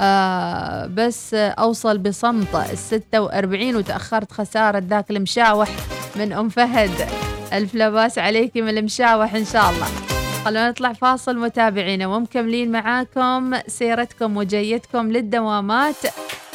آه 0.00 0.86
بس 0.86 1.34
أوصل 1.34 1.98
بصمت. 1.98 2.54
الستة 2.72 3.20
وأربعين 3.20 3.76
وتأخرت 3.76 4.32
خسارة 4.32 4.78
ذاك 4.78 5.10
المشاوح 5.10 5.68
من 6.16 6.32
أم 6.32 6.48
فهد. 6.48 7.08
ألف 7.52 7.74
لباس 7.74 8.18
عليكي 8.18 8.62
من 8.62 8.78
المشاوح 8.78 9.34
إن 9.34 9.44
شاء 9.44 9.70
الله. 9.70 10.13
خلونا 10.44 10.70
نطلع 10.70 10.92
فاصل 10.92 11.36
متابعينا 11.38 12.06
ومكملين 12.06 12.72
معاكم 12.72 13.54
سيرتكم 13.66 14.36
وجيتكم 14.36 15.12
للدوامات 15.12 15.96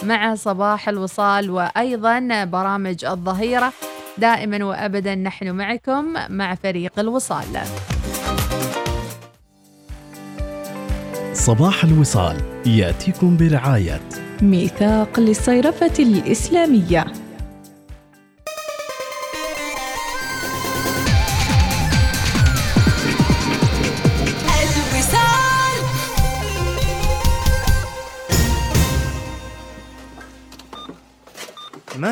مع 0.03 0.35
صباح 0.35 0.89
الوصال 0.89 1.49
وأيضا 1.49 2.43
برامج 2.43 3.05
الظهيرة. 3.05 3.73
دائما 4.17 4.65
وابدا 4.65 5.15
نحن 5.15 5.51
معكم 5.51 6.13
مع 6.29 6.55
فريق 6.55 6.99
الوصال. 6.99 7.45
صباح 11.33 11.83
الوصال 11.83 12.37
يأتيكم 12.65 13.37
برعاية 13.37 14.01
ميثاق 14.41 15.19
للصيرفة 15.19 15.93
الإسلامية. 15.99 17.05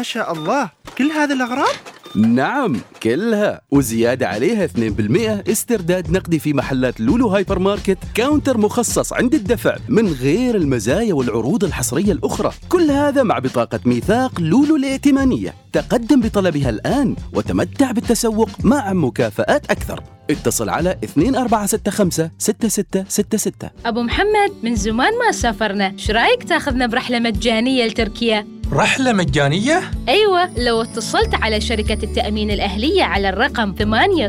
شاء 0.07 0.33
الله. 0.33 0.69
كل 0.97 1.11
هذه 1.11 1.33
الأغراض؟ 1.33 1.75
نعم 2.15 2.75
كلها. 3.03 3.61
وزيادة 3.71 4.27
عليها 4.27 4.63
2% 4.63 5.51
استرداد 5.51 6.11
نقدي 6.11 6.39
في 6.39 6.53
محلات 6.53 6.99
لولو 7.01 7.27
هايبر 7.27 7.59
ماركت 7.59 7.97
counter 8.15 8.57
مخصص 8.57 9.13
عند 9.13 9.33
الدفع 9.33 9.75
من 9.89 10.07
غير 10.07 10.55
المزايا 10.55 11.13
والعروض 11.13 11.63
الحصرية 11.63 12.11
الأخرى. 12.11 12.51
كل 12.69 12.91
هذا 12.91 13.23
مع 13.23 13.39
بطاقة 13.39 13.79
ميثاق 13.85 14.41
لولو 14.41 14.75
الائتمانية. 14.75 15.53
تقدم 15.73 16.21
بطلبها 16.21 16.69
الآن 16.69 17.15
وتمتع 17.33 17.91
بالتسوق 17.91 18.49
مع 18.63 18.93
مكافآت 18.93 19.71
أكثر. 19.71 20.03
اتصل 20.29 20.69
على 20.69 20.97
2465 21.03 22.31
6666 22.37 23.69
أبو 23.85 24.01
محمد 24.01 24.51
من 24.63 24.75
زمان 24.75 25.13
ما 25.19 25.31
سافرنا. 25.31 25.93
شو 25.97 26.13
رأيك 26.13 26.43
تأخذنا 26.43 26.87
برحلة 26.87 27.19
مجانية 27.19 27.85
لتركيا؟ 27.85 28.56
رحلة 28.73 29.13
مجانية؟ 29.13 29.81
أيوة 30.09 30.49
لو 30.57 30.81
اتصلت 30.81 31.35
على 31.35 31.61
شركة 31.61 31.97
التأمين 32.03 32.51
الأهلية 32.51 33.03
على 33.03 33.29
الرقم 33.29 33.75
800 33.79 34.27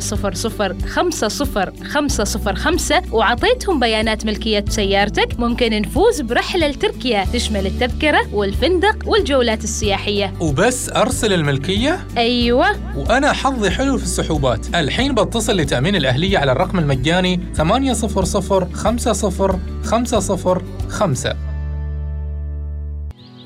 وعطيتهم 3.12 3.80
بيانات 3.80 4.26
ملكية 4.26 4.64
سيارتك 4.68 5.40
ممكن 5.40 5.80
نفوز 5.80 6.20
برحلة 6.20 6.66
لتركيا 6.68 7.24
تشمل 7.32 7.66
التذكرة 7.66 8.34
والفندق 8.34 8.96
والجولات 9.08 9.64
السياحية 9.64 10.34
وبس 10.40 10.88
أرسل 10.88 11.32
الملكية؟ 11.32 12.06
أيوة 12.16 12.66
وأنا 12.96 13.32
حظي 13.32 13.70
حلو 13.70 13.98
في 13.98 14.04
السحوبات 14.04 14.66
الحين 14.74 15.14
بتصل 15.14 15.56
لتأمين 15.56 15.96
الأهلية 15.96 16.38
على 16.38 16.52
الرقم 16.52 16.78
المجاني 16.78 17.40
800 17.54 17.94
50 17.94 19.60
505 19.84 21.47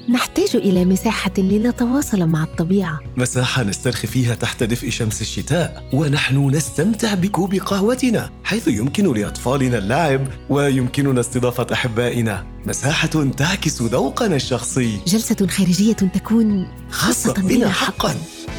نحتاج 0.08 0.56
إلى 0.56 0.84
مساحة 0.84 1.32
لنتواصل 1.38 2.26
مع 2.26 2.42
الطبيعة. 2.42 3.00
مساحة 3.16 3.62
نسترخي 3.62 4.06
فيها 4.06 4.34
تحت 4.34 4.62
دفء 4.62 4.90
شمس 4.90 5.20
الشتاء 5.22 5.88
ونحن 5.92 6.50
نستمتع 6.50 7.14
بكوب 7.14 7.54
قهوتنا 7.54 8.30
حيث 8.44 8.68
يمكن 8.68 9.14
لأطفالنا 9.14 9.78
اللعب 9.78 10.26
ويمكننا 10.48 11.20
استضافة 11.20 11.66
أحبائنا. 11.72 12.46
مساحة 12.66 13.30
تعكس 13.36 13.82
ذوقنا 13.82 14.36
الشخصي. 14.36 14.98
جلسة 15.06 15.46
خارجية 15.46 15.92
تكون 15.92 16.66
خاصة 16.90 17.34
بنا 17.34 17.68
حقا. 17.68 18.14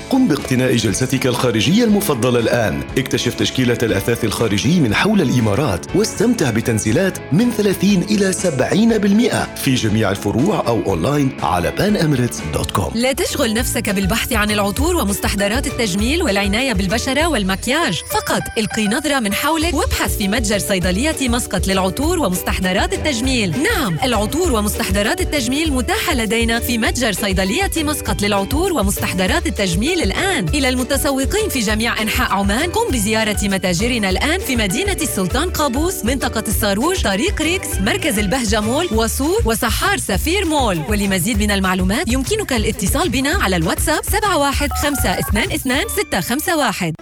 قم 0.10 0.28
باقتناء 0.28 0.76
جلستك 0.76 1.28
الخارجية 1.28 1.84
المفضلة 1.84 2.39
الآن. 2.39 2.84
اكتشف 2.97 3.34
تشكيلة 3.34 3.78
الأثاث 3.84 4.24
الخارجي 4.24 4.80
من 4.80 4.95
حول 4.95 5.22
الإمارات 5.22 5.86
واستمتع 5.95 6.49
بتنزيلات 6.49 7.18
من 7.34 7.51
30 7.51 8.04
إلى 8.04 8.34
70% 8.34 9.58
في 9.60 9.76
جميع 9.76 10.12
الفروع 10.12 10.68
أو 10.68 10.82
أونلاين 10.86 11.38
على 11.43 11.74
panemirates.com 11.78 12.95
لا 12.95 13.14
تشغل 13.14 13.54
نفسك 13.54 13.89
بالبحث 13.89 14.34
عن 14.34 14.51
العطور 14.51 14.95
ومستحضرات 14.95 15.68
التجميل 15.68 16.24
والعناية 16.24 16.74
بالبشرة 16.74 17.28
والمكياج. 17.28 18.01
فقط 18.12 18.41
القي 18.58 18.88
نظرة 18.88 19.20
من 19.20 19.34
حولك 19.34 19.74
وابحث 19.74 20.18
في 20.18 20.28
متجر 20.28 20.60
صيدلية 20.60 21.30
مسقط 21.30 21.68
للعطور 21.68 22.20
ومستحضرات 22.20 22.93
التجميل. 22.93 23.56
نعم 23.64 23.97
العطور 24.04 24.54
ومستحضرات 24.54 25.22
التجميل 25.22 25.74
متاحة 25.74 26.14
لدينا 26.14 26.60
في 26.60 26.78
متجر 26.78 27.12
صيدلية 27.12 27.72
مسقط 27.78 28.22
للعطور 28.22 28.74
ومستحضرات 28.74 29.47
التجميل 29.47 29.92
الآن 30.01 30.47
إلى 30.47 30.69
المتسوقين 30.69 31.49
في 31.49 31.59
جميع 31.59 32.01
أنحاء 32.01 32.31
عمان. 32.31 32.71
قم 32.71 32.91
بزيارة 32.91 33.37
متاجرنا 33.43 34.09
الآن 34.09 34.39
في 34.39 34.55
مدينة 34.55 34.97
السلطان 35.01 35.49
قابوس 35.49 36.05
منطقة 36.05 36.43
الصاروج 36.47 37.03
طريق 37.03 37.41
ريكس 37.41 37.67
مركز 37.79 38.19
البهجة 38.19 38.61
مول 38.61 38.87
وسور 38.91 39.41
وسحار 39.45 39.97
سفير 39.97 40.45
مول. 40.45 40.81
ولمزيد 40.89 41.39
من 41.39 41.51
المعلومات 41.51 42.11
يمكنك 42.11 42.53
الاتصال 42.53 43.09
بنا 43.09 43.43
على 43.43 43.55
الواتساب 43.55 44.03
71522 44.03 46.93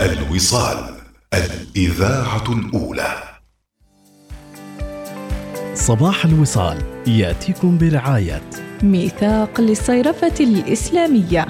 الوصال 0.00 0.94
الإذاعة 1.34 2.44
الأولى. 2.48 3.27
صباح 5.78 6.24
الوصال 6.24 6.76
يأتيكم 7.06 7.78
برعاية 7.78 8.40
ميثاق 8.82 9.60
للصيرفة 9.60 10.34
الإسلامية. 10.40 11.46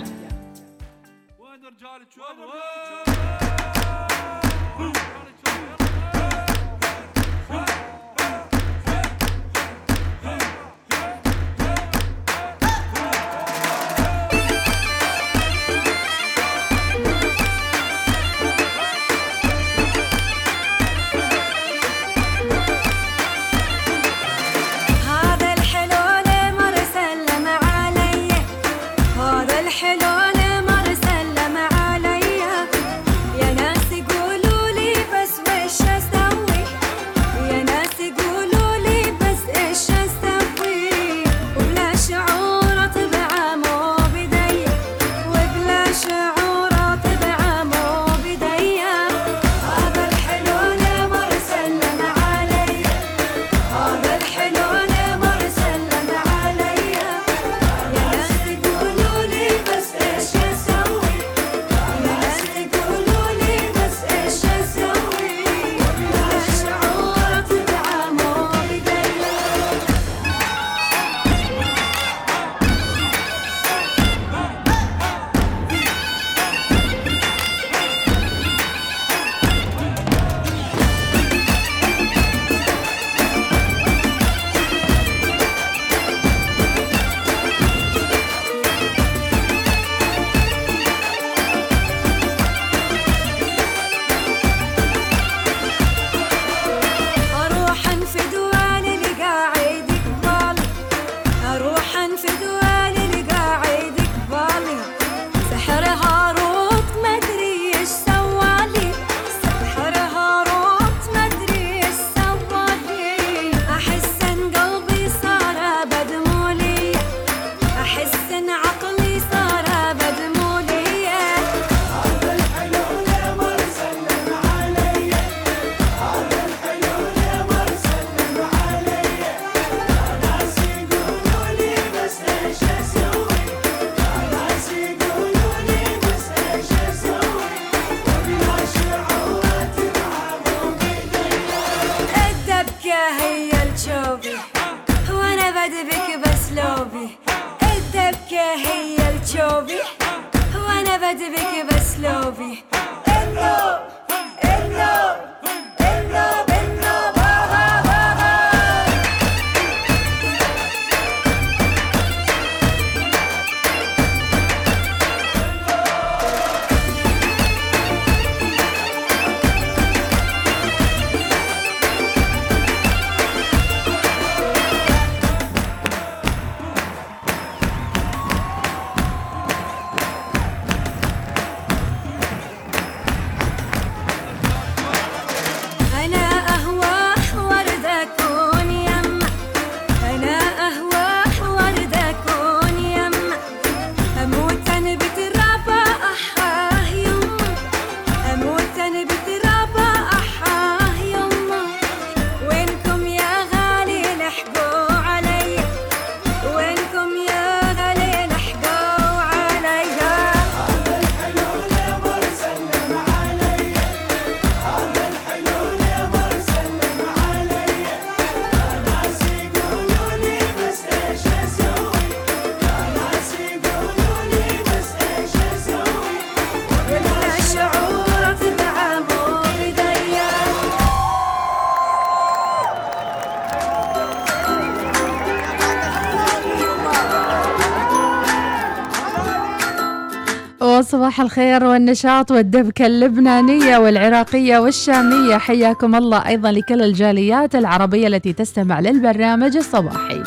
صباح 241.18 241.30
الخير 241.30 241.64
والنشاط 241.64 242.30
والدبكة 242.30 242.86
اللبنانية 242.86 243.78
والعراقية 243.78 244.58
والشامية. 244.58 245.36
حياكم 245.36 245.94
الله 245.94 246.28
أيضا 246.28 246.52
لكل 246.52 246.82
الجاليات 246.82 247.54
العربية 247.54 248.06
التي 248.06 248.32
تستمع 248.32 248.80
للبرنامج 248.80 249.56
الصباحي. 249.56 250.22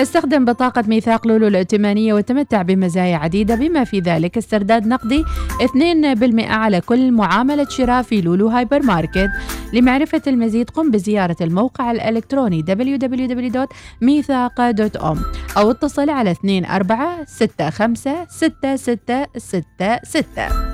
استخدم 0.00 0.44
بطاقة 0.44 0.84
ميثاق 0.86 1.26
لولو 1.26 1.46
الائتمانية 1.46 2.14
وتمتع 2.14 2.62
بمزايا 2.62 3.16
عديدة 3.16 3.54
بما 3.54 3.84
في 3.84 4.00
ذلك 4.00 4.38
استرداد 4.38 4.86
نقدي 4.86 5.24
2% 5.62 6.50
على 6.50 6.80
كل 6.80 7.12
معاملة 7.12 7.66
شراء 7.68 8.02
في 8.02 8.20
لولو 8.20 8.48
هايبر 8.48 8.82
ماركت. 8.82 9.30
لمعرفة 9.72 10.22
المزيد 10.26 10.70
قم 10.70 10.90
بزيارة 10.90 11.36
الموقع 11.40 11.90
الإلكتروني 11.90 12.62
www.meethaq.com 12.62 15.18
أو 15.58 15.70
اتصل 15.70 16.10
على 16.10 16.34
24 16.44 17.70
65 17.70 18.26
6666 18.28 20.70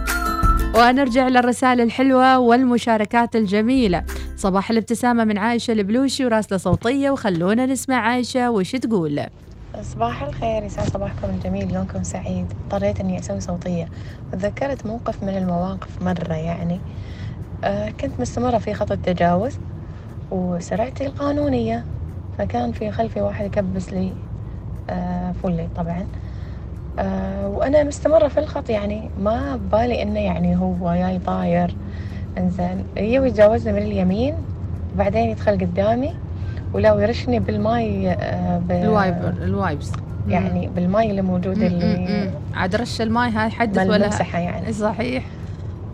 ونرجع 0.77 1.29
للرسائل 1.29 1.81
الحلوة 1.81 2.39
والمشاركات 2.39 3.37
الجميلة. 3.37 4.05
صباح 4.37 4.71
الابتسامة 4.71 5.25
من 5.25 5.39
عايشة 5.39 5.73
البلوشي 5.73 6.27
وراسلة 6.27 6.59
صوتية 6.59 7.11
وخلونا 7.11 7.67
نسمع 7.67 7.97
عايشة 7.97 8.51
وش 8.51 8.73
تقول. 8.73 9.21
صباح 9.83 10.23
الخير 10.23 10.63
يسعد 10.63 10.89
صباحكم 10.89 11.31
الجميل 11.31 11.75
يومكم 11.75 12.03
سعيد. 12.03 12.47
اضطريت 12.65 13.01
إني 13.01 13.19
أسوي 13.19 13.41
صوتية. 13.41 13.89
وتذكرت 14.33 14.87
موقف 14.87 15.23
من 15.23 15.37
المواقف 15.37 16.03
مرة 16.03 16.35
يعني 16.35 16.75
آه 16.75 16.81
كنت 18.01 18.21
مستمرة 18.21 18.59
في 18.59 18.75
خط 18.75 18.93
التجاوز 18.93 19.59
وسرعتي 20.31 21.07
القانونية 21.07 21.85
فكان 22.39 22.73
في 22.73 22.91
خلفي 22.91 23.21
واحد 23.21 23.47
يكبس 23.47 23.93
لي 23.93 24.13
آه 24.91 25.33
فلي 25.43 25.69
طبعا. 25.77 26.07
آه 26.99 27.49
وأنا 27.49 27.85
مستمرة 27.85 28.29
في 28.29 28.41
الخط 28.41 28.71
يعني 28.71 29.11
ما 29.21 29.57
ببالي 29.57 30.03
إنه 30.03 30.21
يعني 30.21 30.57
هو 30.57 30.95
جاي 30.95 31.19
طاير. 31.19 31.75
إنزين 32.39 32.85
يجي 32.97 33.15
يتجاوزني 33.27 33.73
من 33.73 33.83
اليمين 33.83 34.35
بعدين 34.97 35.31
يدخل 35.31 35.53
قدامي 35.53 36.15
ولو 36.73 36.99
يرشني 36.99 37.39
بالماي 37.39 38.11
آه. 38.11 38.63
ال 38.71 38.81
wiper 38.81 39.29
ال 39.43 39.50
wipes. 39.50 39.93
يعني 40.29 40.71
بالماي 40.77 41.11
اللي 41.11 41.23
موجود 41.23 41.59
اللي 41.63 42.31
عاد 42.55 42.77
رش 42.77 43.01
الماي 43.01 43.31
هاي 43.31 43.51
حدث 43.51 43.87
ولا 43.87 44.11
يعني. 44.35 44.73
صحيح؟ 44.73 45.25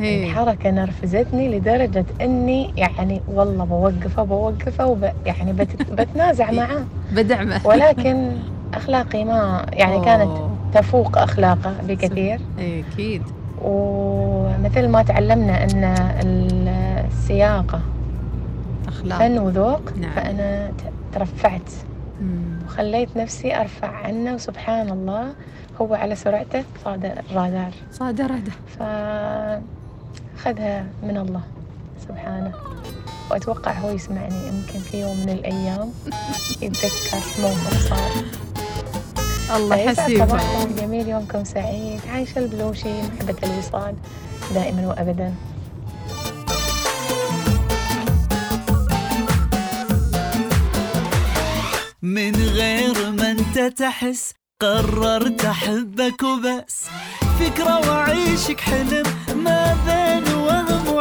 إيه. 0.03 0.25
الحركة 0.25 0.71
نرفزتني 0.71 1.59
لدرجة 1.59 2.05
إني 2.21 2.73
يعني 2.77 3.23
والله 3.29 3.65
بوقفه 3.65 4.23
بوقفه 4.23 4.87
وب 4.87 5.11
يعني 5.27 5.53
بت... 5.53 5.83
بتنازع 6.01 6.51
معاه 6.51 6.85
بدعمه 7.13 7.61
ولكن 7.65 8.31
أخلاقي 8.75 9.25
ما 9.25 9.67
يعني 9.73 9.95
أوه. 9.95 10.05
كانت 10.05 10.31
تفوق 10.75 11.19
أخلاقه 11.19 11.75
بكثير. 11.89 12.41
إيه، 12.59 12.85
أكيد. 12.93 13.23
ومثل 13.63 14.89
ما 14.89 15.03
تعلمنا 15.03 15.65
أن 15.65 16.69
السياقة 17.09 17.81
أخلاق. 18.89 19.19
فن 19.19 19.39
وذوق 19.39 19.83
نعم. 20.01 20.11
فأنا 20.11 20.73
ترفعت. 21.15 21.71
وخليت 22.67 23.17
نفسي 23.17 23.57
أرفع 23.57 23.89
عنه 23.89 24.35
وسبحان 24.35 24.91
الله 24.91 25.33
هو 25.81 25.95
على 25.95 26.15
سرعته 26.15 26.65
صاد 26.85 27.05
الرادار 27.05 27.73
صاد 27.93 28.21
رده 28.21 28.53
فأخذها 30.43 30.87
من 31.03 31.17
الله 31.17 31.43
سبحانه. 32.09 32.53
وأتوقع 33.31 33.73
هو 33.73 33.91
يسمعني 33.91 34.35
يمكن 34.49 34.79
في 34.79 35.01
يوم 35.01 35.17
من 35.17 35.29
الأيام 35.29 35.93
يتذكر 36.63 37.23
موقف 37.41 37.89
صار. 37.89 38.13
الله 39.57 39.77
يحسيبها 39.77 40.27
صباحكم 40.27 40.75
جميل 40.75 41.09
يومكم 41.09 41.45
سعيد. 41.45 42.01
عايشة 42.13 42.39
البلوشي 42.39 43.03
محبة 43.03 43.37
الوصال 43.45 43.95
دائما 44.55 44.87
وأبدا. 44.87 45.35
من 52.03 52.37
غير 52.37 53.11
ما 53.11 53.31
أنت 53.31 53.59
تحس 53.59 54.35
قررت 54.61 55.45
أحبك 55.45 56.23
وبس. 56.23 56.85
فكرة 57.41 57.91
واعيشك 57.91 58.61
حلم 58.61 59.07
ما 59.37 59.77
بين 59.87 60.32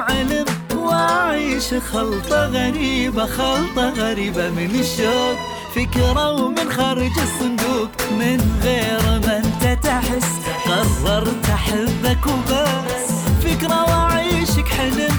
وعنب 0.01 0.47
وأعيش 0.75 1.73
خلطة 1.73 2.45
غريبة 2.47 3.25
خلطة 3.25 3.89
غريبة 3.89 4.49
من 4.49 4.79
الشوق. 4.79 5.37
فكرة 5.75 6.31
ومن 6.31 6.71
خارج 6.71 7.11
الصندوق 7.19 7.89
من 8.11 8.59
غير 8.63 9.19
ما 9.27 9.37
أنت 9.37 9.83
تحس. 9.83 10.29
قررت 10.65 11.49
أحبك 11.49 12.25
وبس. 12.27 13.11
فكرة 13.43 13.83
وأعيشك 13.83 14.67
حلم 14.67 15.13